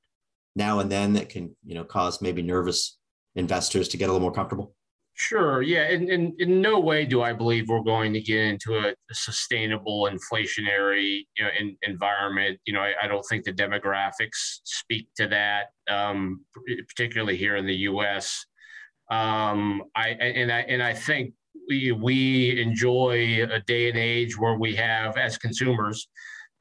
now 0.55 0.81
and 0.81 0.93
then 0.93 1.15
that 1.15 1.31
can 1.31 1.57
you 1.65 1.75
know 1.75 1.85
cause 1.85 2.21
maybe 2.21 2.43
nervous 2.43 2.99
investors 3.37 3.89
to 3.89 3.97
get 3.97 4.09
a 4.09 4.13
little 4.13 4.21
more 4.21 4.33
comfortable 4.33 4.75
Sure. 5.17 5.63
Yeah. 5.63 5.85
And, 5.85 6.11
and 6.11 6.41
in 6.41 6.61
no 6.61 6.81
way 6.81 7.07
do 7.07 7.23
I 7.23 7.33
believe 7.33 7.69
we're 7.69 7.83
going 7.83 8.13
to 8.15 8.21
get 8.21 8.41
into 8.41 8.75
a, 8.79 8.89
a 8.89 9.15
sustainable 9.15 10.11
inflationary 10.11 11.23
you 11.37 11.45
know, 11.45 11.51
in, 11.59 11.77
environment. 11.83 12.59
You 12.67 12.75
know, 12.75 12.81
I, 12.81 12.95
I, 13.03 13.07
don't 13.07 13.23
think 13.23 13.45
the 13.45 13.53
demographics 13.53 14.61
speak 14.65 15.07
to 15.17 15.29
that, 15.29 15.67
um, 15.89 16.45
particularly 16.89 17.37
here 17.37 17.55
in 17.55 17.65
the 17.65 17.77
U.S. 17.77 18.45
Um, 19.09 19.85
I 19.95 20.09
and 20.09 20.51
I 20.51 20.61
and 20.63 20.83
I 20.83 20.95
think 20.95 21.35
we 21.69 21.93
we 21.93 22.61
enjoy 22.61 23.47
a 23.49 23.61
day 23.61 23.91
and 23.91 23.99
age 23.99 24.37
where 24.37 24.59
we 24.59 24.75
have 24.75 25.17
as 25.17 25.39
consumers 25.39 26.09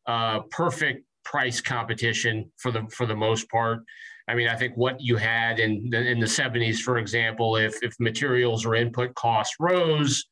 uh, 0.05 0.41
perfect 0.51 1.05
price 1.25 1.59
competition 1.59 2.51
for 2.57 2.71
the 2.71 2.83
for 2.91 3.07
the 3.07 3.15
most 3.15 3.49
part. 3.49 3.79
I 4.27 4.35
mean, 4.35 4.47
I 4.47 4.55
think 4.55 4.77
what 4.77 5.01
you 5.01 5.17
had 5.17 5.59
in 5.59 5.89
the, 5.89 5.99
in 5.99 6.19
the 6.19 6.25
70s, 6.25 6.79
for 6.79 6.97
example, 6.97 7.57
if 7.57 7.81
if 7.83 7.93
materials 7.99 8.65
or 8.65 8.75
input 8.75 9.13
costs 9.15 9.55
rose, 9.59 10.25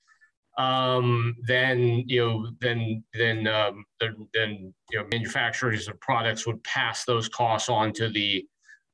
um, 0.58 1.36
then 1.48 2.04
you 2.08 2.26
know 2.26 2.52
then 2.62 3.04
then 3.14 3.48
um, 3.48 3.86
then 4.00 4.74
you 4.92 5.00
know 5.00 5.06
manufacturers 5.12 5.88
of 5.88 6.00
products 6.00 6.46
would 6.46 6.64
pass 6.64 7.06
those 7.06 7.28
costs 7.30 7.70
on 7.70 7.94
to 7.94 8.10
the 8.10 8.46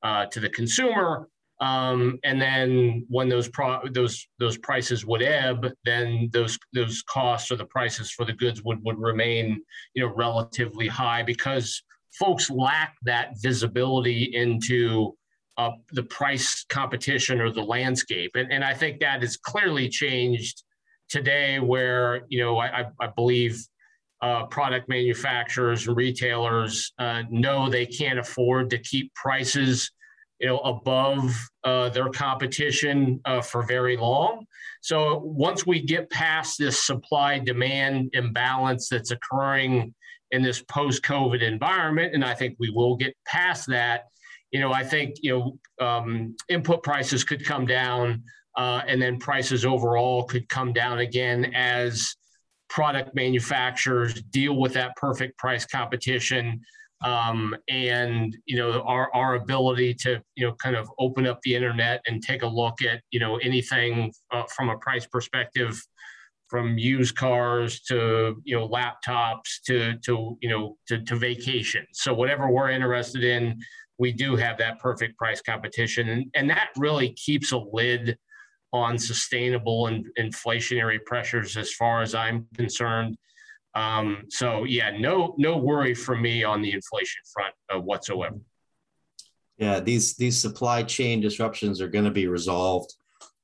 uh, 0.04 0.26
to 0.28 0.40
the 0.40 0.50
consumer. 0.50 1.28
Um, 1.60 2.20
and 2.24 2.40
then 2.40 3.06
when 3.10 3.30
those 3.30 3.50
pro- 3.50 3.88
those 3.90 4.28
those 4.40 4.58
prices 4.60 5.06
would 5.06 5.24
ebb, 5.24 5.72
then 5.86 6.30
those 6.32 6.58
those 6.74 7.02
costs 7.04 7.52
or 7.52 7.56
the 7.56 7.66
prices 7.66 8.12
for 8.12 8.26
the 8.26 8.34
goods 8.34 8.64
would 8.64 8.80
would 8.84 9.00
remain 9.00 9.62
you 9.96 10.04
know 10.04 10.14
relatively 10.14 10.88
high 10.88 11.24
because 11.24 11.82
folks 12.18 12.50
lack 12.50 12.96
that 13.04 13.34
visibility 13.42 14.36
into 14.36 15.16
uh, 15.58 15.72
the 15.92 16.04
price 16.04 16.66
competition 16.70 17.42
or 17.42 17.52
the 17.52 17.64
landscape, 17.64 18.32
and 18.36 18.52
and 18.52 18.64
I 18.64 18.74
think 18.74 19.00
that 19.00 19.22
has 19.22 19.38
clearly 19.38 19.90
changed 19.90 20.64
today, 21.10 21.60
where 21.60 22.22
you 22.30 22.40
know 22.40 22.58
I 22.58 22.86
I, 23.00 23.08
believe. 23.08 23.60
Uh, 24.20 24.48
product 24.48 24.90
manufacturers 24.90 25.88
and 25.88 25.96
retailers 25.96 26.92
uh, 26.98 27.22
know 27.30 27.70
they 27.70 27.86
can't 27.86 28.18
afford 28.18 28.68
to 28.68 28.80
keep 28.80 29.14
prices 29.14 29.92
you 30.40 30.48
know, 30.48 30.58
above 30.60 31.36
uh, 31.64 31.90
their 31.90 32.10
competition 32.10 33.20
uh, 33.26 33.42
for 33.42 33.64
very 33.64 33.98
long. 33.98 34.46
So 34.82 35.22
once 35.24 35.66
we 35.66 35.82
get 35.82 36.10
past 36.10 36.58
this 36.60 36.86
supply 36.86 37.40
demand 37.40 38.12
imbalance 38.14 38.90
that's 38.90 39.12
occurring 39.12 39.94
in 40.32 40.42
this 40.42 40.62
post 40.62 41.04
COVID 41.04 41.42
environment, 41.42 42.14
and 42.14 42.24
I 42.24 42.34
think 42.34 42.56
we 42.60 42.70
will 42.70 42.96
get 42.96 43.16
past 43.26 43.68
that, 43.68 44.06
you 44.52 44.60
know, 44.60 44.72
I 44.74 44.84
think, 44.84 45.16
you 45.22 45.60
know, 45.80 45.86
um, 45.86 46.36
input 46.50 46.84
prices 46.84 47.24
could 47.24 47.46
come 47.46 47.66
down 47.66 48.24
uh, 48.56 48.82
and 48.88 49.02
then 49.02 49.20
prices 49.20 49.66
overall 49.66 50.24
could 50.24 50.50
come 50.50 50.74
down 50.74 51.00
again 51.00 51.54
as 51.54 52.16
product 52.70 53.16
manufacturers 53.16 54.22
deal 54.24 54.58
with 54.58 54.74
that 54.74 54.96
perfect 54.96 55.38
price 55.38 55.66
competition 55.66 56.60
um, 57.06 57.56
and 57.70 58.36
you 58.46 58.58
know 58.58 58.82
our 58.82 59.14
our 59.14 59.36
ability 59.36 59.94
to 59.94 60.22
you 60.36 60.46
know 60.46 60.54
kind 60.54 60.76
of 60.76 60.90
open 61.00 61.28
up 61.28 61.40
the 61.44 61.54
internet 61.54 62.02
and 62.08 62.24
take 62.24 62.42
a 62.42 62.48
look 62.48 62.82
at 62.82 63.02
you 63.12 63.20
know 63.20 63.38
anything 63.38 64.12
uh, 64.32 64.44
from 64.56 64.70
a 64.70 64.78
price 64.80 65.06
perspective 65.06 65.80
from 66.50 66.78
used 66.78 67.16
cars 67.16 67.82
to 67.82 68.42
you 68.44 68.58
know 68.58 68.68
laptops 68.68 69.62
to 69.66 69.98
to 70.00 70.38
you 70.42 70.50
know 70.50 70.78
to, 70.88 71.02
to 71.04 71.16
vacation 71.16 71.86
so 71.94 72.14
whatever 72.14 72.50
we're 72.50 72.70
interested 72.70 73.24
in 73.24 73.60
we 74.00 74.12
do 74.12 74.36
have 74.36 74.58
that 74.58 74.80
perfect 74.80 75.18
price 75.18 75.42
competition 75.42 76.10
and, 76.10 76.26
and 76.36 76.50
that 76.50 76.70
really 76.78 77.10
keeps 77.14 77.52
a 77.52 77.58
lid 77.58 78.18
on 78.74 78.98
sustainable 78.98 79.88
and 79.88 80.06
inflationary 80.20 81.04
pressures 81.06 81.58
as 81.58 81.74
far 81.74 82.02
as 82.02 82.14
i'm 82.16 82.46
concerned 82.56 83.18
um, 83.78 84.24
so 84.30 84.64
yeah, 84.64 84.90
no 84.98 85.36
no 85.38 85.58
worry 85.58 85.94
for 85.94 86.16
me 86.16 86.44
on 86.44 86.64
the 86.64 86.72
inflation 86.72 87.22
front 87.32 87.54
uh, 87.74 87.80
whatsoever. 87.80 88.38
Yeah, 89.58 89.80
these 89.80 90.16
these 90.16 90.40
supply 90.40 90.82
chain 90.82 91.22
disruptions 91.22 91.80
are 91.80 91.88
going 91.88 92.06
to 92.06 92.12
be 92.12 92.28
resolved 92.28 92.96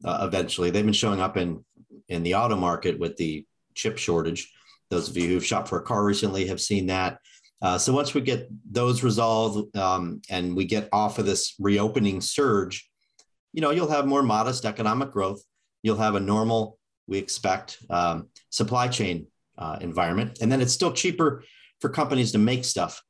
uh, 0.03 0.25
eventually. 0.27 0.71
They've 0.71 0.83
been 0.83 0.93
showing 0.93 1.21
up 1.21 1.37
in 1.37 1.63
in 2.09 2.23
the 2.23 2.35
auto 2.35 2.55
market 2.55 2.99
with 2.99 3.17
the 3.17 3.45
chip 3.73 3.97
shortage. 3.97 4.51
Those 4.89 5.09
of 5.09 5.17
you 5.17 5.27
who've 5.27 5.45
shopped 5.45 5.69
for 5.69 5.79
a 5.79 5.83
car 5.83 6.03
recently 6.03 6.47
have 6.47 6.61
seen 6.61 6.87
that. 6.87 7.19
Uh, 7.61 7.77
so 7.77 7.93
once 7.93 8.13
we 8.13 8.21
get 8.21 8.49
those 8.69 9.03
resolved 9.03 9.75
um, 9.77 10.21
and 10.29 10.55
we 10.55 10.65
get 10.65 10.89
off 10.91 11.17
of 11.17 11.25
this 11.25 11.55
reopening 11.59 12.19
surge, 12.19 12.89
you 13.53 13.61
know, 13.61 13.71
you'll 13.71 13.87
have 13.87 14.05
more 14.05 14.21
modest 14.23 14.65
economic 14.65 15.11
growth. 15.11 15.41
You'll 15.81 15.97
have 15.97 16.15
a 16.15 16.19
normal, 16.19 16.77
we 17.07 17.17
expect, 17.17 17.77
um, 17.89 18.27
supply 18.49 18.87
chain 18.89 19.27
uh, 19.57 19.77
environment. 19.81 20.39
And 20.41 20.51
then 20.51 20.61
it's 20.61 20.73
still 20.73 20.91
cheaper 20.91 21.43
for 21.79 21.89
companies 21.89 22.31
to 22.33 22.37
make 22.37 22.65
stuff 22.65 23.01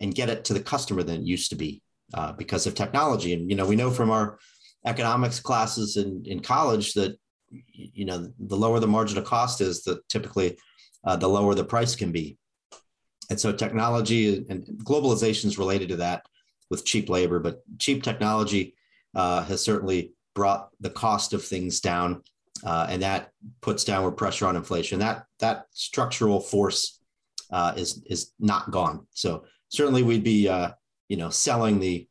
and 0.00 0.14
get 0.14 0.28
it 0.28 0.44
to 0.44 0.54
the 0.54 0.60
customer 0.60 1.02
than 1.02 1.22
it 1.22 1.26
used 1.26 1.50
to 1.50 1.56
be 1.56 1.82
uh, 2.14 2.32
because 2.32 2.66
of 2.66 2.74
technology. 2.74 3.32
And, 3.32 3.50
you 3.50 3.56
know, 3.56 3.66
we 3.66 3.76
know 3.76 3.90
from 3.90 4.10
our 4.10 4.38
economics 4.86 5.40
classes 5.40 5.96
in, 5.96 6.22
in 6.26 6.40
college 6.40 6.94
that, 6.94 7.16
you 7.50 8.04
know, 8.04 8.30
the 8.38 8.56
lower 8.56 8.80
the 8.80 8.86
marginal 8.86 9.22
cost 9.22 9.60
is, 9.60 9.82
the 9.84 10.00
typically 10.08 10.58
uh, 11.04 11.16
the 11.16 11.28
lower 11.28 11.54
the 11.54 11.64
price 11.64 11.94
can 11.96 12.12
be. 12.12 12.36
And 13.30 13.38
so 13.38 13.52
technology 13.52 14.44
and 14.48 14.64
globalization 14.84 15.46
is 15.46 15.58
related 15.58 15.88
to 15.90 15.96
that 15.96 16.24
with 16.70 16.84
cheap 16.84 17.08
labor, 17.08 17.40
but 17.40 17.62
cheap 17.78 18.02
technology 18.02 18.74
uh, 19.14 19.42
has 19.44 19.62
certainly 19.62 20.12
brought 20.34 20.70
the 20.80 20.90
cost 20.90 21.32
of 21.32 21.44
things 21.44 21.80
down 21.80 22.22
uh, 22.64 22.86
and 22.88 23.02
that 23.02 23.30
puts 23.60 23.84
downward 23.84 24.12
pressure 24.12 24.46
on 24.46 24.56
inflation. 24.56 24.98
That 24.98 25.24
that 25.38 25.66
structural 25.72 26.40
force 26.40 27.00
uh, 27.52 27.74
is 27.76 28.02
is 28.06 28.32
not 28.38 28.70
gone. 28.70 29.06
So 29.12 29.44
certainly 29.68 30.02
we'd 30.02 30.24
be 30.24 30.48
uh, 30.48 30.72
you 31.08 31.16
know 31.16 31.30
selling 31.30 31.78
the 31.78 32.08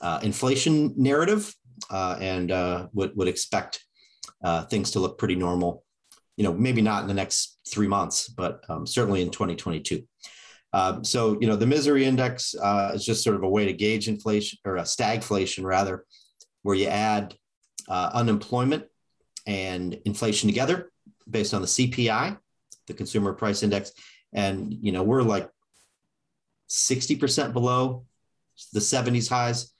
uh, 0.00 0.20
inflation 0.22 0.94
narrative 0.96 1.54
and 1.90 2.50
would 2.92 3.16
would 3.16 3.28
expect 3.28 3.85
things 4.68 4.92
to 4.92 5.00
look 5.00 5.18
pretty 5.18 5.36
normal. 5.36 5.84
You 6.36 6.44
know, 6.44 6.52
maybe 6.52 6.82
not 6.82 7.02
in 7.02 7.08
the 7.08 7.14
next 7.14 7.58
three 7.68 7.88
months, 7.88 8.28
but 8.28 8.60
um, 8.68 8.86
certainly 8.86 9.22
in 9.22 9.30
2022. 9.30 10.04
Um, 10.72 11.04
so 11.04 11.38
you 11.40 11.46
know 11.46 11.56
the 11.56 11.66
misery 11.66 12.04
index 12.04 12.54
is 12.94 13.04
just 13.04 13.24
sort 13.24 13.36
of 13.36 13.42
a 13.42 13.48
way 13.48 13.64
to 13.64 13.72
gauge 13.72 14.08
inflation 14.08 14.58
or 14.64 14.76
a 14.76 14.82
stagflation 14.82 15.64
rather, 15.64 16.04
where 16.62 16.76
you 16.76 16.86
add 16.86 17.34
unemployment 17.88 18.84
and 19.46 19.98
inflation 20.04 20.48
together 20.48 20.90
based 21.28 21.54
on 21.54 21.62
the 21.62 21.68
CPI, 21.68 22.36
the 22.86 22.94
consumer 22.94 23.32
price 23.32 23.62
index, 23.62 23.92
and 24.32 24.72
you 24.72 24.92
know 24.92 25.02
we're 25.02 25.22
like 25.22 25.50
60% 26.68 27.52
below 27.52 28.04
the 28.72 28.80
70s 28.80 29.28
highs 29.28 29.72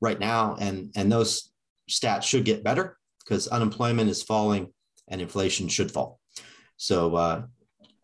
right 0.00 0.18
now 0.18 0.56
and 0.58 0.90
and 0.96 1.10
those 1.10 1.50
stats 1.90 2.22
should 2.22 2.44
get 2.44 2.64
better 2.64 2.98
because 3.24 3.48
unemployment 3.48 4.10
is 4.10 4.22
falling 4.22 4.72
and 5.08 5.20
inflation 5.20 5.68
should 5.68 5.90
fall 5.90 6.20
so 6.76 7.14
uh, 7.16 7.42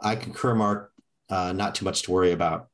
i 0.00 0.14
concur 0.14 0.54
mark 0.54 0.92
uh, 1.30 1.52
not 1.52 1.74
too 1.74 1.84
much 1.84 2.02
to 2.02 2.10
worry 2.10 2.32
about 2.32 2.68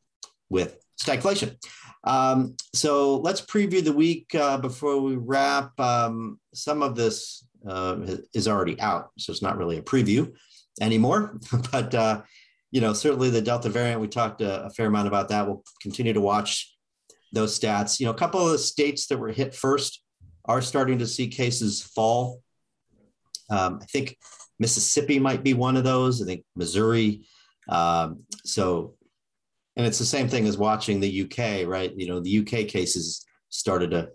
with 0.48 0.78
stagflation 1.00 1.56
um, 2.04 2.54
so 2.72 3.16
let's 3.18 3.40
preview 3.40 3.82
the 3.82 3.92
week 3.92 4.32
uh, 4.34 4.56
before 4.58 5.00
we 5.00 5.16
wrap 5.16 5.78
um, 5.80 6.38
some 6.54 6.82
of 6.82 6.94
this 6.94 7.46
uh, 7.68 7.96
is 8.32 8.48
already 8.48 8.80
out 8.80 9.10
so 9.18 9.30
it's 9.30 9.42
not 9.42 9.58
really 9.58 9.78
a 9.78 9.82
preview 9.82 10.32
anymore 10.80 11.38
but 11.72 11.94
uh, 11.94 12.22
you 12.76 12.80
know, 12.80 12.92
certainly 12.92 13.30
the 13.30 13.40
Delta 13.40 13.68
variant, 13.68 14.00
we 14.00 14.08
talked 14.08 14.40
a, 14.40 14.66
a, 14.66 14.70
fair 14.70 14.86
amount 14.86 15.08
about 15.08 15.28
that. 15.28 15.46
We'll 15.46 15.62
continue 15.80 16.12
to 16.12 16.20
watch 16.20 16.76
those 17.32 17.58
stats. 17.58 18.00
You 18.00 18.06
know, 18.06 18.12
a 18.12 18.16
couple 18.16 18.44
of 18.44 18.52
the 18.52 18.58
states 18.58 19.06
that 19.06 19.18
were 19.18 19.32
hit 19.32 19.54
first 19.54 20.02
are 20.46 20.62
starting 20.62 20.98
to 20.98 21.06
see 21.06 21.28
cases 21.28 21.82
fall. 21.82 22.42
Um, 23.50 23.80
I 23.82 23.84
think 23.86 24.16
Mississippi 24.58 25.18
might 25.18 25.42
be 25.42 25.54
one 25.54 25.76
of 25.76 25.84
those. 25.84 26.22
I 26.22 26.26
think 26.26 26.44
Missouri. 26.54 27.26
Um, 27.68 28.24
so, 28.44 28.94
and 29.76 29.86
it's 29.86 29.98
the 29.98 30.04
same 30.04 30.28
thing 30.28 30.46
as 30.46 30.56
watching 30.56 31.00
the 31.00 31.22
UK, 31.22 31.68
right? 31.68 31.92
You 31.96 32.08
know, 32.08 32.20
the 32.20 32.38
UK 32.38 32.68
cases 32.68 33.26
started 33.50 33.90
to 33.90 34.08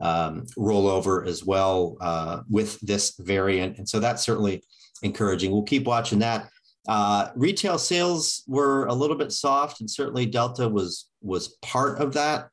um, 0.00 0.46
roll 0.56 0.86
over 0.86 1.24
as 1.24 1.44
well 1.44 1.96
uh, 2.00 2.40
with 2.48 2.78
this 2.80 3.14
variant. 3.18 3.78
And 3.78 3.88
so 3.88 4.00
that's 4.00 4.22
certainly 4.22 4.62
encouraging. 5.02 5.50
We'll 5.50 5.62
keep 5.62 5.84
watching 5.84 6.18
that. 6.20 6.48
Uh, 6.88 7.30
retail 7.34 7.78
sales 7.78 8.42
were 8.46 8.86
a 8.86 8.94
little 8.94 9.16
bit 9.16 9.30
soft, 9.30 9.80
and 9.80 9.90
certainly 9.90 10.24
Delta 10.24 10.66
was 10.66 11.10
was 11.20 11.58
part 11.60 12.00
of 12.00 12.14
that. 12.14 12.48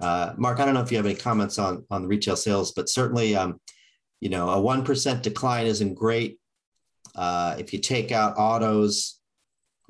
Uh, 0.00 0.32
Mark, 0.36 0.60
I 0.60 0.64
don't 0.64 0.74
know 0.74 0.80
if 0.80 0.90
you 0.90 0.96
have 0.96 1.06
any 1.06 1.14
comments 1.14 1.58
on 1.58 1.84
on 1.90 2.02
the 2.02 2.08
retail 2.08 2.36
sales, 2.36 2.72
but 2.72 2.88
certainly, 2.88 3.34
um, 3.34 3.60
you 4.20 4.28
know, 4.28 4.50
a 4.50 4.60
one 4.60 4.84
percent 4.84 5.22
decline 5.22 5.66
isn't 5.66 5.94
great. 5.94 6.38
Uh, 7.14 7.56
if 7.58 7.72
you 7.72 7.78
take 7.78 8.12
out 8.12 8.38
autos, 8.38 9.18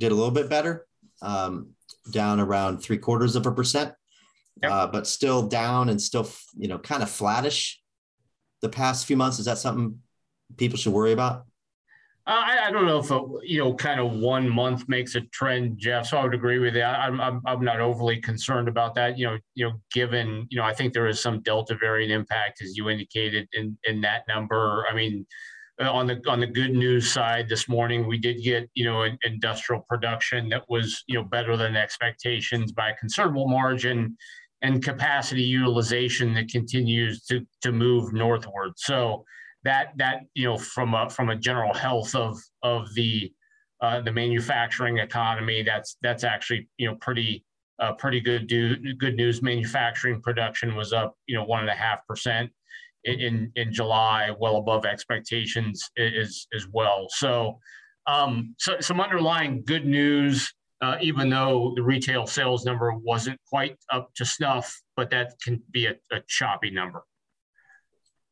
did 0.00 0.12
a 0.12 0.14
little 0.14 0.30
bit 0.30 0.48
better, 0.48 0.86
um, 1.20 1.70
down 2.10 2.40
around 2.40 2.78
three 2.78 2.98
quarters 2.98 3.36
of 3.36 3.44
a 3.46 3.52
percent, 3.52 3.92
yep. 4.62 4.70
uh, 4.72 4.86
but 4.86 5.06
still 5.06 5.46
down 5.46 5.88
and 5.88 6.00
still, 6.00 6.30
you 6.56 6.68
know, 6.68 6.78
kind 6.78 7.02
of 7.02 7.10
flattish. 7.10 7.82
The 8.62 8.68
past 8.68 9.06
few 9.06 9.16
months 9.16 9.38
is 9.38 9.44
that 9.44 9.58
something 9.58 9.98
people 10.56 10.78
should 10.78 10.92
worry 10.92 11.12
about? 11.12 11.47
I, 12.28 12.66
I, 12.66 12.70
don't 12.70 12.84
know 12.84 12.98
if 12.98 13.10
a, 13.10 13.26
you 13.42 13.58
know 13.58 13.74
kind 13.74 13.98
of 13.98 14.12
one 14.12 14.48
month 14.48 14.86
makes 14.86 15.14
a 15.14 15.22
trend, 15.22 15.78
Jeff. 15.78 16.06
So 16.06 16.18
I 16.18 16.24
would 16.24 16.34
agree 16.34 16.58
with 16.58 16.74
that. 16.74 17.00
I'm, 17.00 17.20
I'm 17.20 17.40
I'm 17.46 17.64
not 17.64 17.80
overly 17.80 18.20
concerned 18.20 18.68
about 18.68 18.94
that. 18.96 19.18
You 19.18 19.26
know, 19.28 19.38
you 19.54 19.66
know, 19.66 19.80
given 19.92 20.46
you 20.50 20.58
know, 20.58 20.64
I 20.64 20.74
think 20.74 20.92
there 20.92 21.06
is 21.06 21.20
some 21.20 21.40
Delta 21.40 21.74
variant 21.80 22.12
impact 22.12 22.60
as 22.60 22.76
you 22.76 22.90
indicated 22.90 23.48
in 23.54 23.78
in 23.84 24.02
that 24.02 24.24
number. 24.28 24.84
I 24.90 24.94
mean, 24.94 25.26
uh, 25.80 25.90
on 25.90 26.06
the 26.06 26.20
on 26.28 26.40
the 26.40 26.46
good 26.46 26.72
news 26.72 27.10
side, 27.10 27.48
this 27.48 27.66
morning 27.66 28.06
we 28.06 28.18
did 28.18 28.42
get 28.42 28.68
you 28.74 28.84
know 28.84 29.02
an 29.02 29.16
industrial 29.24 29.82
production 29.88 30.50
that 30.50 30.64
was 30.68 31.02
you 31.06 31.14
know 31.14 31.24
better 31.24 31.56
than 31.56 31.76
expectations 31.76 32.72
by 32.72 32.90
a 32.90 32.96
considerable 32.96 33.48
margin, 33.48 34.14
and 34.60 34.84
capacity 34.84 35.42
utilization 35.42 36.34
that 36.34 36.48
continues 36.48 37.24
to 37.24 37.46
to 37.62 37.72
move 37.72 38.12
northward. 38.12 38.72
So 38.76 39.24
that 39.64 39.92
that 39.96 40.22
you 40.34 40.44
know 40.44 40.56
from 40.56 40.94
a 40.94 41.08
from 41.10 41.30
a 41.30 41.36
general 41.36 41.74
health 41.74 42.14
of 42.14 42.38
of 42.62 42.92
the 42.94 43.32
uh, 43.80 44.00
the 44.00 44.12
manufacturing 44.12 44.98
economy 44.98 45.62
that's 45.62 45.96
that's 46.02 46.24
actually 46.24 46.68
you 46.78 46.88
know 46.88 46.96
pretty 46.96 47.44
uh, 47.80 47.92
pretty 47.92 48.20
good 48.20 48.46
do, 48.46 48.76
good 48.94 49.14
news. 49.14 49.42
Manufacturing 49.42 50.20
production 50.20 50.74
was 50.74 50.92
up 50.92 51.16
you 51.26 51.36
know 51.36 51.44
one 51.44 51.60
and 51.60 51.70
a 51.70 51.74
half 51.74 52.06
percent 52.06 52.50
in 53.04 53.50
in 53.56 53.72
July 53.72 54.30
well 54.38 54.56
above 54.56 54.84
expectations 54.84 55.90
as 55.98 56.46
as 56.54 56.66
well. 56.72 57.06
So 57.10 57.58
um, 58.06 58.54
so 58.58 58.80
some 58.80 59.00
underlying 59.00 59.64
good 59.64 59.86
news 59.86 60.52
uh, 60.80 60.96
even 61.00 61.28
though 61.28 61.72
the 61.74 61.82
retail 61.82 62.26
sales 62.26 62.64
number 62.64 62.92
wasn't 62.92 63.38
quite 63.48 63.76
up 63.92 64.10
to 64.14 64.24
snuff 64.24 64.80
but 64.96 65.10
that 65.10 65.32
can 65.42 65.60
be 65.72 65.86
a, 65.86 65.94
a 66.12 66.20
choppy 66.28 66.70
number 66.70 67.02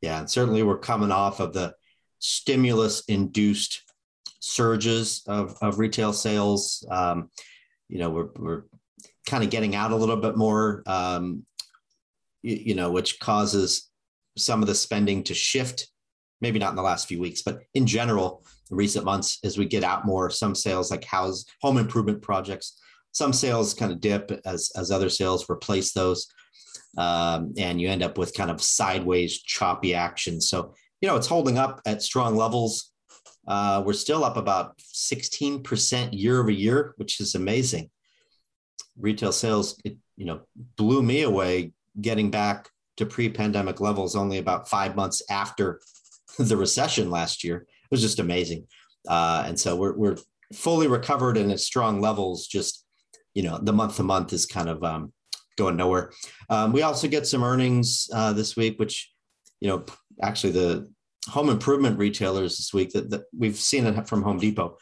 yeah, 0.01 0.19
and 0.19 0.31
certainly 0.31 0.63
we're 0.63 0.79
coming 0.79 1.11
off 1.11 1.41
of 1.41 1.53
the 1.53 1.75
stimulus 2.19 3.03
induced 3.09 3.83
surges 4.41 5.23
of, 5.27 5.57
of 5.61 5.79
retail 5.79 6.13
sales. 6.13 6.87
Um, 6.91 7.31
you 7.89 7.99
know, 7.99 8.11
we're, 8.11 8.29
we're 8.37 8.63
kind 9.27 9.43
of 9.43 9.51
getting 9.51 9.75
out 9.75 9.93
a 9.93 9.97
little 9.97 10.17
bit 10.17 10.37
more, 10.37 10.83
um, 10.87 11.45
you, 12.43 12.57
you 12.57 12.75
know, 12.75 12.91
which 12.91 13.19
causes 13.19 13.91
some 14.37 14.63
of 14.63 14.69
the 14.69 14.75
spending 14.75 15.23
to 15.25 15.35
shift. 15.35 15.89
Maybe 16.43 16.59
not 16.59 16.71
in 16.71 16.77
the 16.77 16.83
last 16.83 17.09
few 17.09 17.19
weeks, 17.19 17.41
but 17.41 17.61
in 17.73 17.87
general, 17.87 18.45
in 18.71 18.77
recent 18.77 19.07
months, 19.07 19.39
as 19.43 19.57
we 19.57 19.65
get 19.65 19.83
out 19.83 20.05
more, 20.05 20.29
some 20.29 20.55
sales 20.55 20.91
like 20.91 21.05
house 21.05 21.47
home 21.63 21.79
improvement 21.79 22.21
projects, 22.21 22.79
some 23.13 23.33
sales 23.33 23.73
kind 23.73 23.91
of 23.91 24.03
dip 24.03 24.31
as 24.45 24.71
as 24.77 24.91
other 24.91 25.09
sales 25.09 25.49
replace 25.49 25.93
those 25.93 26.27
um, 26.97 27.55
and 27.59 27.81
you 27.81 27.89
end 27.89 28.03
up 28.03 28.19
with 28.19 28.35
kind 28.35 28.51
of 28.51 28.63
sideways 28.63 29.43
choppy 29.43 29.95
action. 29.95 30.41
So, 30.41 30.75
you 31.01 31.09
know, 31.09 31.17
it's 31.17 31.27
holding 31.27 31.59
up 31.59 31.81
at 31.87 32.03
strong 32.03 32.37
levels. 32.37 32.93
Uh, 33.47 33.83
we're 33.85 33.93
still 33.93 34.25
up 34.25 34.37
about 34.37 34.79
16% 34.79 36.09
year 36.13 36.41
over 36.41 36.51
year, 36.51 36.95
which 36.97 37.21
is 37.21 37.35
amazing. 37.35 37.91
Retail 38.99 39.33
sales, 39.33 39.81
it, 39.85 39.97
you 40.17 40.25
know, 40.25 40.41
blew 40.77 41.03
me 41.03 41.23
away 41.23 41.73
getting 42.01 42.31
back 42.31 42.71
to 42.97 43.07
pre-pandemic 43.07 43.81
levels 43.81 44.17
only 44.17 44.39
about 44.39 44.69
five 44.69 44.97
months 44.97 45.23
after 45.31 45.81
the 46.39 46.57
recession 46.57 47.11
last 47.11 47.45
year. 47.45 47.59
It 47.59 47.91
was 47.91 48.01
just 48.01 48.19
amazing. 48.19 48.67
Uh, 49.09 49.45
and 49.47 49.59
so 49.59 49.77
we're, 49.77 49.97
we're 49.97 50.17
fully 50.53 50.89
recovered 50.89 51.37
and 51.37 51.53
at 51.53 51.61
strong 51.61 52.01
levels. 52.01 52.47
Just, 52.47 52.85
you 53.35 53.43
know, 53.43 53.59
the 53.59 53.73
month 53.73 53.97
to 53.97 54.03
month 54.03 54.33
is 54.33 54.47
kind 54.47 54.69
of 54.69 54.83
um, 54.83 55.13
going 55.57 55.77
nowhere. 55.77 56.13
Um, 56.49 56.73
we 56.73 56.83
also 56.83 57.09
get 57.09 57.27
some 57.27 57.43
earnings 57.43 58.09
uh, 58.13 58.33
this 58.33 58.57
week, 58.57 58.79
which, 58.79 59.13
you 59.61 59.69
know, 59.69 59.85
actually 60.23 60.53
the 60.53 60.93
home 61.29 61.49
improvement 61.49 61.99
retailers 61.99 62.57
this 62.57 62.73
week 62.73 62.91
that, 62.93 63.11
that 63.11 63.25
we've 63.37 63.57
seen 63.57 63.87
it 63.87 64.09
from 64.09 64.23
Home 64.23 64.39
Depot, 64.39 64.77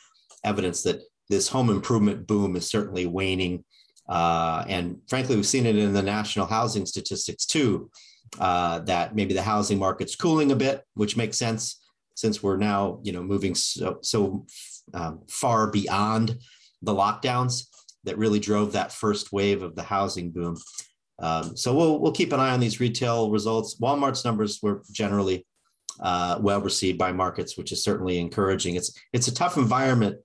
evidence 0.45 0.83
that 0.83 1.01
this 1.29 1.49
home 1.49 1.71
improvement 1.71 2.27
boom 2.27 2.57
is 2.57 2.69
certainly 2.69 3.07
waning. 3.07 3.65
Uh, 4.09 4.65
and 4.69 4.99
frankly, 5.09 5.37
we've 5.37 5.47
seen 5.47 5.67
it 5.67 5.77
in 5.77 5.95
the 5.95 6.03
national 6.03 6.47
housing 6.47 6.85
statistics 6.85 7.47
too, 7.47 7.91
uh, 8.39 8.81
that 8.81 9.15
maybe 9.15 9.33
the 9.33 9.43
housing 9.43 9.79
market's 9.79 10.17
cooling 10.17 10.53
a 10.53 10.57
bit, 10.57 10.83
which 10.95 11.17
makes 11.17 11.39
sense 11.39 11.81
since 12.15 12.43
we're 12.43 12.57
now, 12.57 13.01
you 13.03 13.13
know, 13.13 13.23
moving 13.23 13.55
so, 13.55 13.99
so 14.03 14.47
um, 14.93 15.23
far 15.29 15.71
beyond 15.71 16.39
the 16.83 16.93
lockdowns 16.93 17.65
that 18.05 18.19
really 18.19 18.41
drove 18.41 18.73
that 18.73 18.93
first 18.93 19.33
wave 19.33 19.63
of 19.63 19.75
the 19.75 19.83
housing 19.83 20.31
boom. 20.31 20.57
Um, 21.21 21.57
so 21.57 21.75
we'll 21.75 22.01
we'll 22.01 22.13
keep 22.13 22.33
an 22.33 22.41
eye 22.41 22.53
on 22.53 22.61
these 22.61 22.81
retail 22.81 23.31
results. 23.31 23.79
Walmart's 23.81 24.25
numbers 24.25 24.61
were 24.63 24.83
generally 24.93 25.47
uh, 26.01 26.39
well 26.41 26.61
received 26.61 26.99
by 26.99 27.13
markets, 27.13 27.57
which 27.57 27.73
is 27.73 27.85
certainly 27.85 28.19
encouraging. 28.19 28.75
It's 28.77 28.93
it's 29.13 29.29
a 29.29 29.35
tough 29.35 29.57
environment 29.57 30.19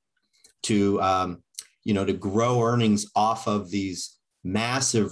to 0.63 1.01
um, 1.01 1.43
you 1.83 1.93
know 1.93 2.05
to 2.05 2.13
grow 2.13 2.61
earnings 2.61 3.09
off 3.15 3.47
of 3.47 3.69
these 3.69 4.17
massive 4.43 5.11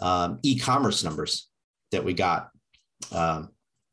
um, 0.00 0.38
e-commerce 0.42 1.04
numbers 1.04 1.48
that 1.92 2.04
we 2.04 2.12
got 2.12 2.50
um, 3.12 3.50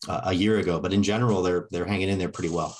a 0.07 0.33
year 0.33 0.57
ago. 0.57 0.79
But 0.79 0.93
in 0.93 1.03
general, 1.03 1.43
they're 1.43 1.67
they're 1.71 1.85
hanging 1.85 2.09
in 2.09 2.17
there 2.17 2.29
pretty 2.29 2.49
well. 2.49 2.75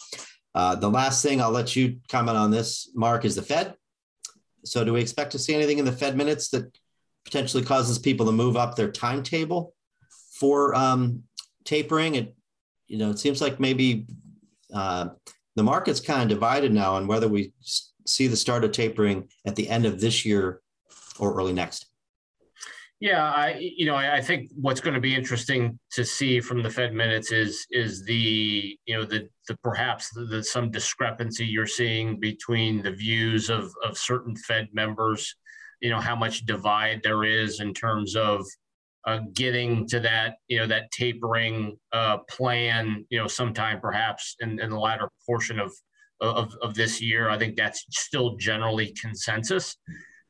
Uh, 0.53 0.75
the 0.75 0.89
last 0.89 1.23
thing 1.23 1.41
I'll 1.41 1.51
let 1.51 1.75
you 1.75 1.99
comment 2.09 2.37
on 2.37 2.51
this, 2.51 2.91
Mark, 2.95 3.23
is 3.23 3.35
the 3.35 3.41
Fed. 3.41 3.75
So 4.63 4.83
do 4.83 4.93
we 4.93 5.01
expect 5.01 5.31
to 5.31 5.39
see 5.39 5.53
anything 5.53 5.79
in 5.79 5.85
the 5.85 5.91
Fed 5.91 6.15
minutes 6.15 6.49
that 6.49 6.77
potentially 7.25 7.63
causes 7.63 7.99
people 7.99 8.25
to 8.25 8.31
move 8.31 8.57
up 8.57 8.75
their 8.75 8.91
timetable 8.91 9.73
for 10.39 10.75
um, 10.75 11.23
tapering? 11.65 12.15
It, 12.15 12.35
you 12.87 12.97
know, 12.97 13.09
it 13.09 13.19
seems 13.19 13.41
like 13.41 13.59
maybe 13.59 14.05
uh, 14.73 15.09
the 15.55 15.63
market's 15.63 15.99
kind 15.99 16.23
of 16.23 16.29
divided 16.29 16.73
now 16.73 16.95
on 16.95 17.07
whether 17.07 17.27
we 17.27 17.53
see 18.05 18.27
the 18.27 18.35
start 18.35 18.63
of 18.63 18.71
tapering 18.71 19.29
at 19.45 19.55
the 19.55 19.69
end 19.69 19.85
of 19.85 19.99
this 19.99 20.25
year 20.25 20.61
or 21.19 21.33
early 21.35 21.53
next. 21.53 21.90
Yeah, 23.01 23.23
I 23.23 23.57
you 23.59 23.87
know 23.87 23.95
I, 23.95 24.17
I, 24.17 24.21
think 24.21 24.51
what's 24.55 24.79
going 24.79 24.93
to 24.93 24.99
be 24.99 25.15
interesting 25.15 25.79
to 25.93 26.05
see 26.05 26.39
from 26.39 26.61
the 26.61 26.69
Fed 26.69 26.93
minutes 26.93 27.31
is 27.31 27.65
is 27.71 28.03
the 28.05 28.77
you 28.85 28.95
know 28.95 29.03
the 29.03 29.27
the 29.47 29.57
perhaps 29.63 30.11
the, 30.11 30.25
the, 30.25 30.43
some 30.43 30.69
discrepancy 30.69 31.47
you're 31.47 31.65
seeing 31.65 32.19
between 32.19 32.83
the 32.83 32.91
views 32.91 33.49
of 33.49 33.71
of 33.83 33.97
certain 33.97 34.35
Fed 34.35 34.67
members, 34.71 35.35
you 35.81 35.89
know 35.89 35.99
how 35.99 36.15
much 36.15 36.45
divide 36.45 37.01
there 37.03 37.23
is 37.23 37.59
in 37.59 37.73
terms 37.73 38.15
of 38.15 38.45
uh, 39.07 39.21
getting 39.33 39.87
to 39.87 39.99
that 40.01 40.35
you 40.47 40.59
know 40.59 40.67
that 40.67 40.91
tapering 40.91 41.75
uh, 41.93 42.19
plan 42.29 43.03
you 43.09 43.17
know 43.17 43.25
sometime 43.25 43.81
perhaps 43.81 44.35
in, 44.41 44.59
in 44.59 44.69
the 44.69 44.79
latter 44.79 45.09
portion 45.25 45.59
of 45.59 45.73
of, 46.21 46.53
of 46.61 46.75
this 46.75 47.01
year. 47.01 47.29
I 47.29 47.37
think 47.39 47.55
that's 47.55 47.83
still 47.89 48.35
generally 48.35 48.93
consensus. 49.01 49.75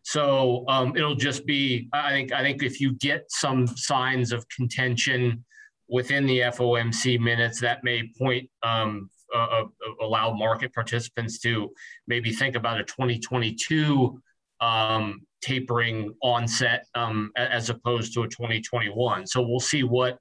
So 0.04 0.66
um, 0.68 0.96
it'll 0.96 1.16
just 1.16 1.46
be, 1.46 1.88
I 1.94 2.10
think, 2.10 2.32
I 2.32 2.42
think 2.42 2.64
if 2.64 2.82
you 2.82 2.94
get 2.94 3.26
some 3.30 3.68
signs 3.68 4.32
of 4.32 4.48
contention 4.50 5.46
within 5.90 6.26
the 6.26 6.40
FOMC 6.40 7.20
minutes, 7.20 7.60
that 7.62 7.84
may 7.84 8.10
point 8.18 8.50
um, 8.64 9.10
uh, 9.34 9.64
allow 10.02 10.34
market 10.34 10.74
participants 10.74 11.40
to 11.40 11.72
maybe 12.08 12.32
think 12.32 12.56
about 12.56 12.80
a 12.80 12.84
2022 12.84 14.20
um, 14.60 15.22
tapering 15.42 16.14
onset 16.22 16.86
um, 16.96 17.32
as 17.36 17.70
opposed 17.70 18.14
to 18.14 18.24
a 18.24 18.28
2021. 18.28 19.28
So 19.28 19.42
we'll 19.42 19.60
see 19.60 19.84
what 19.84 20.18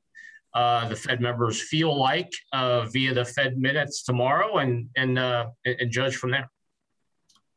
uh, 0.55 0.89
the 0.89 0.97
Fed 0.97 1.21
members 1.21 1.63
feel 1.63 1.97
like 1.97 2.31
uh, 2.53 2.87
via 2.87 3.15
the 3.15 3.25
Fed 3.25 3.57
minutes 3.57 4.03
tomorrow, 4.03 4.59
and 4.59 4.89
and 4.97 5.19
uh, 5.19 5.47
and 5.65 5.91
judge 5.93 6.17
from 6.17 6.33
there. 6.33 6.51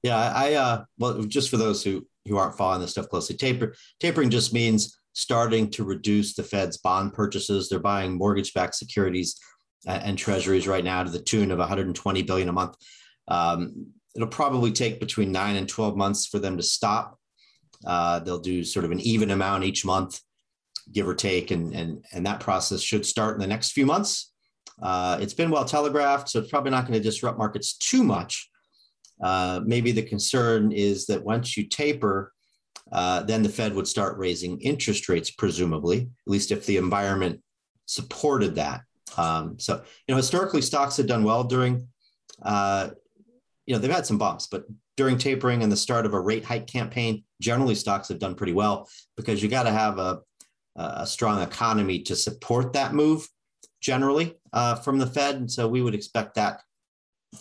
Yeah, 0.04 0.18
I 0.18 0.54
uh, 0.54 0.86
well, 1.00 1.24
just 1.24 1.50
for 1.50 1.58
those 1.58 1.84
who 1.84 2.06
who 2.28 2.38
aren't 2.38 2.58
following 2.58 2.82
this 2.82 2.92
stuff 2.92 3.10
closely, 3.10 3.36
taper 3.36 3.76
tapering 4.00 4.30
just 4.30 4.54
means 4.54 4.98
starting 5.14 5.70
to 5.70 5.84
reduce 5.84 6.34
the 6.34 6.44
Fed's 6.44 6.78
bond 6.78 7.14
purchases. 7.14 7.70
They're 7.70 7.80
buying 7.80 8.18
mortgage-backed 8.18 8.76
securities 8.76 9.40
and 9.86 10.18
treasuries 10.18 10.68
right 10.68 10.84
now 10.84 11.04
to 11.04 11.12
the 11.12 11.22
tune 11.22 11.52
of 11.52 11.60
120 11.60 12.24
billion 12.24 12.50
a 12.50 12.54
month. 12.54 12.76
Um, 13.28 13.88
it'll 14.16 14.28
probably 14.28 14.72
take 14.72 15.00
between 15.00 15.32
nine 15.32 15.56
and 15.56 15.68
12 15.68 15.96
months 15.96 16.26
for 16.26 16.40
them 16.40 16.58
to 16.58 16.64
stop. 16.64 17.18
Uh, 17.86 18.20
they'll 18.20 18.40
do 18.40 18.64
sort 18.64 18.86
of 18.86 18.92
an 18.92 19.00
even 19.02 19.32
amount 19.32 19.64
each 19.64 19.86
month, 19.86 20.20
give 20.92 21.08
or 21.08 21.16
take, 21.16 21.52
and 21.52 21.74
and 21.74 22.06
and 22.14 22.26
that 22.26 22.40
process 22.40 22.82
should 22.82 23.06
start 23.06 23.36
in 23.36 23.42
the 23.42 23.48
next 23.48 23.72
few 23.72 23.86
months. 23.86 24.32
Uh, 24.82 25.18
it's 25.22 25.34
been 25.34 25.52
well 25.52 25.66
telegraphed, 25.66 26.30
so 26.30 26.40
it's 26.40 26.50
probably 26.50 26.72
not 26.72 26.88
going 26.88 26.94
to 26.94 27.04
disrupt 27.04 27.38
markets 27.38 27.74
too 27.78 28.04
much. 28.04 28.50
Uh, 29.24 29.62
maybe 29.66 29.92
the 29.92 30.04
concern 30.04 30.72
is 30.74 31.06
that 31.06 31.24
once 31.24 31.56
you 31.56 31.66
taper, 31.66 32.34
uh, 32.92 33.24
then 33.24 33.42
the 33.42 33.50
Fed 33.50 33.74
would 33.74 33.88
start 33.88 34.18
raising 34.18 34.60
interest 34.60 35.08
rates, 35.08 35.32
presumably, 35.32 36.02
at 36.02 36.32
least 36.32 36.52
if 36.52 36.66
the 36.66 36.78
environment 36.78 37.42
supported 37.86 38.56
that. 38.56 38.82
Um, 39.18 39.58
so, 39.60 39.82
you 40.08 40.14
know, 40.14 40.18
historically, 40.18 40.62
stocks 40.62 40.98
have 40.98 41.08
done 41.08 41.24
well 41.24 41.46
during, 41.46 41.88
uh, 42.44 42.90
you 43.66 43.74
know, 43.74 43.80
they've 43.80 43.90
had 43.90 44.06
some 44.06 44.18
bumps, 44.18 44.48
but 44.48 44.66
during 44.98 45.18
tapering 45.18 45.64
and 45.64 45.72
the 45.72 45.78
start 45.78 46.06
of 46.06 46.14
a 46.14 46.20
rate 46.20 46.44
hike 46.44 46.68
campaign, 46.68 47.24
generally 47.42 47.76
stocks 47.76 48.10
have 48.10 48.20
done 48.20 48.36
pretty 48.36 48.54
well 48.54 48.90
because 49.16 49.42
you 49.42 49.50
got 49.50 49.64
to 49.64 49.72
have 49.72 49.98
a, 49.98 50.20
a 50.76 51.08
strong 51.08 51.42
economy 51.42 52.00
to 52.00 52.16
support 52.16 52.74
that 52.74 52.94
move 52.94 53.28
generally 53.82 54.36
uh, 54.52 54.76
from 54.76 54.98
the 54.98 55.08
Fed. 55.08 55.36
And 55.36 55.52
so 55.52 55.68
we 55.68 55.82
would 55.82 55.96
expect 55.96 56.36
that 56.36 56.62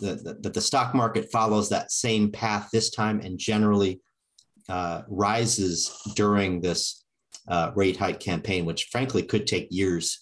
that 0.01 0.43
the, 0.43 0.51
the 0.51 0.61
stock 0.61 0.95
market 0.95 1.31
follows 1.31 1.69
that 1.69 1.93
same 1.93 2.31
path 2.31 2.69
this 2.73 2.91
time 2.91 3.21
and 3.21 3.39
generally 3.39 4.01
uh, 4.69 5.03
rises 5.09 5.97
during 6.15 6.61
this 6.61 7.05
uh, 7.49 7.73
rate 7.75 7.97
hike 7.97 8.21
campaign, 8.21 8.65
which 8.65 8.89
frankly 8.91 9.23
could 9.23 9.47
take 9.47 9.69
years. 9.71 10.21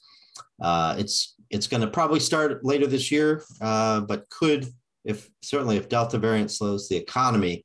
Uh, 0.60 0.96
it's 0.98 1.36
it's 1.50 1.66
going 1.66 1.80
to 1.80 1.88
probably 1.88 2.20
start 2.20 2.64
later 2.64 2.86
this 2.86 3.10
year, 3.10 3.42
uh, 3.60 4.00
but 4.00 4.28
could, 4.30 4.68
if 5.04 5.28
certainly 5.42 5.76
if 5.76 5.88
Delta 5.88 6.16
variant 6.18 6.50
slows 6.50 6.88
the 6.88 6.96
economy 6.96 7.64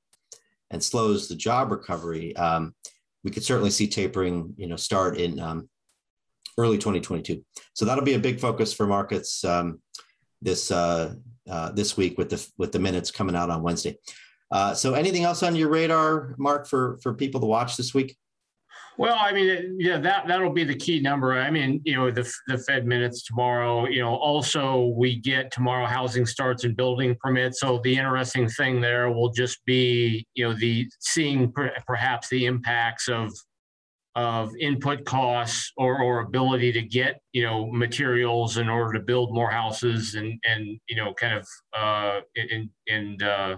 and 0.71 0.83
slows 0.83 1.27
the 1.27 1.35
job 1.35 1.71
recovery, 1.71 2.35
um, 2.35 2.73
we 3.23 3.31
could 3.31 3.43
certainly 3.43 3.69
see 3.69 3.87
tapering, 3.87 4.53
you 4.57 4.67
know, 4.67 4.75
start 4.75 5.17
in 5.17 5.39
um, 5.39 5.69
early 6.57 6.77
2022. 6.77 7.43
So 7.73 7.85
that'll 7.85 8.03
be 8.03 8.15
a 8.15 8.19
big 8.19 8.39
focus 8.39 8.73
for 8.73 8.87
markets 8.87 9.43
um, 9.43 9.81
this 10.41 10.71
uh, 11.49 11.71
this 11.71 11.97
week 11.97 12.17
with 12.17 12.29
the 12.29 12.47
with 12.57 12.71
the 12.71 12.79
minutes 12.79 13.11
coming 13.11 13.35
out 13.35 13.49
on 13.49 13.61
Wednesday. 13.61 13.97
Uh, 14.51 14.73
so 14.73 14.93
anything 14.93 15.23
else 15.23 15.43
on 15.43 15.55
your 15.55 15.69
radar, 15.69 16.35
Mark, 16.37 16.67
for 16.67 16.97
for 17.01 17.13
people 17.13 17.41
to 17.41 17.47
watch 17.47 17.77
this 17.77 17.93
week? 17.93 18.15
Well, 18.97 19.17
I 19.19 19.33
mean, 19.33 19.75
yeah, 19.77 19.97
that 19.99 20.27
that'll 20.27 20.53
be 20.53 20.63
the 20.63 20.75
key 20.75 21.01
number. 21.01 21.33
I 21.33 21.49
mean, 21.49 21.81
you 21.83 21.95
know, 21.95 22.11
the 22.11 22.31
the 22.47 22.57
Fed 22.59 22.85
minutes 22.85 23.23
tomorrow. 23.23 23.87
You 23.87 24.01
know, 24.01 24.15
also 24.15 24.93
we 24.95 25.17
get 25.17 25.51
tomorrow 25.51 25.85
housing 25.85 26.25
starts 26.25 26.63
and 26.63 26.77
building 26.77 27.15
permits. 27.19 27.59
So 27.59 27.79
the 27.83 27.97
interesting 27.97 28.47
thing 28.47 28.79
there 28.79 29.11
will 29.11 29.31
just 29.31 29.63
be, 29.65 30.25
you 30.33 30.47
know, 30.47 30.53
the 30.53 30.89
seeing 30.99 31.51
per, 31.51 31.71
perhaps 31.85 32.29
the 32.29 32.45
impacts 32.45 33.09
of 33.09 33.33
of 34.15 34.55
input 34.59 35.03
costs 35.03 35.73
or, 35.75 36.01
or 36.01 36.21
ability 36.21 36.71
to 36.71 36.81
get 36.81 37.19
you 37.33 37.43
know 37.43 37.69
materials 37.71 38.57
in 38.57 38.69
order 38.69 38.93
to 38.93 38.99
build 38.99 39.33
more 39.33 39.51
houses 39.51 40.15
and 40.15 40.39
and 40.45 40.79
you 40.87 40.95
know 40.95 41.13
kind 41.13 41.33
of 41.33 41.47
uh, 41.77 42.21
and 42.35 42.69
and 42.87 43.23
uh, 43.23 43.57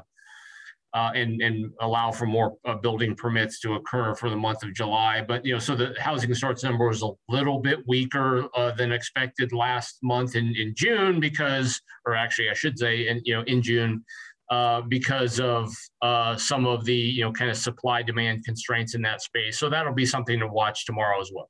uh, 0.94 1.12
and, 1.14 1.42
and 1.42 1.72
allow 1.82 2.12
for 2.12 2.26
more 2.26 2.56
uh, 2.66 2.74
building 2.74 3.14
permits 3.16 3.60
to 3.60 3.76
occur 3.76 4.16
for 4.16 4.32
the 4.32 4.36
month 4.36 4.64
of 4.64 4.74
July. 4.74 5.22
But, 5.22 5.46
you 5.46 5.54
know, 5.54 5.60
so 5.60 5.76
the 5.76 5.94
housing 6.00 6.34
starts 6.34 6.64
number 6.64 6.88
was 6.88 7.04
a 7.04 7.12
little 7.30 7.60
bit 7.60 7.86
weaker 7.88 8.48
uh, 8.56 8.72
than 8.72 8.92
expected 8.92 9.52
last 9.52 10.00
month 10.02 10.36
in, 10.36 10.56
in 10.56 10.74
June 10.76 11.20
because, 11.20 11.80
or 12.06 12.16
actually 12.16 12.50
I 12.50 12.54
should 12.54 12.80
say, 12.80 13.10
in, 13.10 13.22
you 13.26 13.36
know, 13.36 13.44
in 13.44 13.62
June, 13.62 14.04
uh, 14.50 14.82
because 14.82 15.40
of 15.40 15.74
uh, 16.02 16.36
some 16.38 16.66
of 16.66 16.86
the, 16.86 16.96
you 16.96 17.24
know, 17.24 17.32
kind 17.32 17.52
of 17.52 17.58
supply 17.58 18.02
demand 18.02 18.46
constraints 18.46 18.96
in 18.96 19.02
that 19.02 19.22
space. 19.22 19.60
So 19.60 19.70
that'll 19.70 19.94
be 19.94 20.06
something 20.06 20.40
to 20.40 20.48
watch 20.48 20.86
tomorrow 20.86 21.20
as 21.20 21.32
well. 21.34 21.50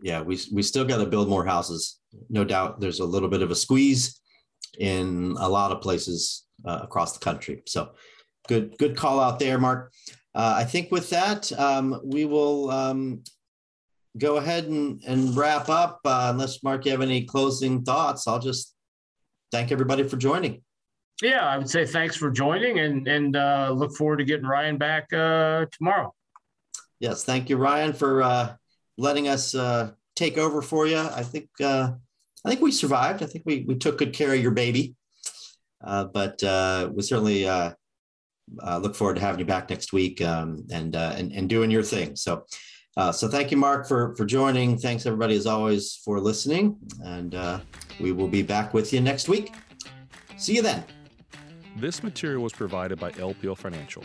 Yeah, 0.00 0.22
we, 0.22 0.38
we 0.52 0.62
still 0.62 0.84
got 0.84 0.98
to 0.98 1.06
build 1.06 1.28
more 1.28 1.44
houses. 1.44 2.00
No 2.28 2.44
doubt 2.44 2.80
there's 2.80 3.00
a 3.00 3.04
little 3.04 3.28
bit 3.28 3.42
of 3.42 3.50
a 3.50 3.54
squeeze 3.54 4.20
in 4.78 5.36
a 5.38 5.48
lot 5.48 5.70
of 5.70 5.80
places 5.80 6.44
uh, 6.64 6.80
across 6.82 7.12
the 7.12 7.24
country. 7.24 7.62
So 7.66 7.90
good, 8.48 8.76
good 8.78 8.96
call 8.96 9.20
out 9.20 9.38
there, 9.38 9.58
Mark. 9.58 9.92
Uh, 10.34 10.54
I 10.56 10.64
think 10.64 10.90
with 10.90 11.10
that, 11.10 11.52
um, 11.58 12.00
we 12.02 12.24
will 12.24 12.70
um, 12.70 13.22
go 14.18 14.36
ahead 14.36 14.64
and, 14.64 15.02
and 15.06 15.36
wrap 15.36 15.68
up. 15.68 16.00
Uh, 16.04 16.28
unless 16.32 16.62
Mark, 16.62 16.84
you 16.84 16.90
have 16.90 17.02
any 17.02 17.24
closing 17.24 17.82
thoughts, 17.82 18.26
I'll 18.26 18.38
just 18.38 18.74
thank 19.52 19.70
everybody 19.70 20.02
for 20.02 20.16
joining. 20.16 20.62
Yeah, 21.22 21.46
I 21.46 21.56
would 21.56 21.70
say 21.70 21.86
thanks 21.86 22.16
for 22.16 22.32
joining 22.32 22.80
and 22.80 23.06
and 23.06 23.36
uh, 23.36 23.70
look 23.72 23.94
forward 23.96 24.16
to 24.16 24.24
getting 24.24 24.44
Ryan 24.44 24.76
back 24.76 25.12
uh, 25.12 25.66
tomorrow. 25.70 26.12
Yes, 26.98 27.24
thank 27.24 27.48
you, 27.48 27.56
Ryan, 27.56 27.92
for 27.92 28.22
uh, 28.22 28.54
letting 28.98 29.28
us 29.28 29.54
uh, 29.54 29.92
take 30.16 30.36
over 30.36 30.60
for 30.60 30.88
you. 30.88 30.98
I 30.98 31.22
think 31.22 31.48
uh, 31.60 31.92
I 32.44 32.48
think 32.48 32.60
we 32.60 32.72
survived. 32.72 33.22
I 33.22 33.26
think 33.26 33.44
we 33.46 33.64
we 33.68 33.76
took 33.76 33.98
good 33.98 34.12
care 34.12 34.34
of 34.34 34.40
your 34.40 34.50
baby. 34.50 34.96
Uh, 35.84 36.04
but 36.04 36.42
we 36.92 37.02
certainly 37.02 37.44
look 38.80 38.96
forward 38.96 39.14
to 39.14 39.20
having 39.20 39.38
you 39.38 39.46
back 39.46 39.70
next 39.70 39.92
week 39.92 40.20
um, 40.22 40.64
and, 40.72 40.94
and, 40.94 41.32
and 41.32 41.48
doing 41.48 41.70
your 41.70 41.82
thing. 41.82 42.14
So, 42.14 42.44
so 43.12 43.28
thank 43.28 43.50
you, 43.52 43.56
Mark, 43.56 43.86
for 43.86 44.14
for 44.16 44.24
joining. 44.24 44.76
Thanks 44.76 45.06
everybody 45.06 45.36
as 45.36 45.46
always 45.46 46.00
for 46.04 46.18
listening, 46.18 46.78
and 47.04 47.62
we 48.00 48.10
will 48.10 48.28
be 48.28 48.42
back 48.42 48.74
with 48.74 48.92
you 48.92 49.00
next 49.00 49.28
week. 49.28 49.54
See 50.36 50.56
you 50.56 50.62
then. 50.62 50.84
This 51.76 52.02
material 52.02 52.42
was 52.42 52.52
provided 52.52 53.00
by 53.00 53.12
LPL 53.12 53.56
Financial 53.56 54.04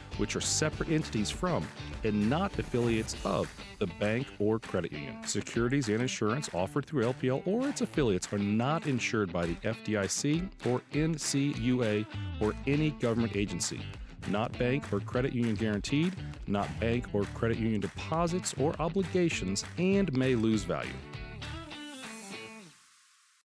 which 0.17 0.35
are 0.35 0.41
separate 0.41 0.89
entities 0.89 1.29
from 1.29 1.67
and 2.03 2.29
not 2.29 2.57
affiliates 2.57 3.15
of 3.25 3.51
the 3.79 3.87
bank 3.87 4.27
or 4.39 4.59
credit 4.59 4.91
union. 4.91 5.15
Securities 5.25 5.89
and 5.89 6.01
insurance 6.01 6.49
offered 6.53 6.85
through 6.85 7.03
LPL 7.03 7.45
or 7.45 7.67
its 7.67 7.81
affiliates 7.81 8.31
are 8.31 8.37
not 8.37 8.87
insured 8.87 9.31
by 9.31 9.45
the 9.45 9.55
FDIC 9.55 10.47
or 10.65 10.81
NCUA 10.93 12.05
or 12.39 12.53
any 12.67 12.91
government 12.91 13.35
agency. 13.35 13.81
Not 14.27 14.57
bank 14.59 14.91
or 14.93 14.99
credit 14.99 15.33
union 15.33 15.55
guaranteed, 15.55 16.15
not 16.47 16.67
bank 16.79 17.07
or 17.13 17.23
credit 17.33 17.57
union 17.57 17.81
deposits 17.81 18.53
or 18.59 18.75
obligations, 18.79 19.65
and 19.77 20.13
may 20.13 20.35
lose 20.35 20.63
value. 20.63 20.91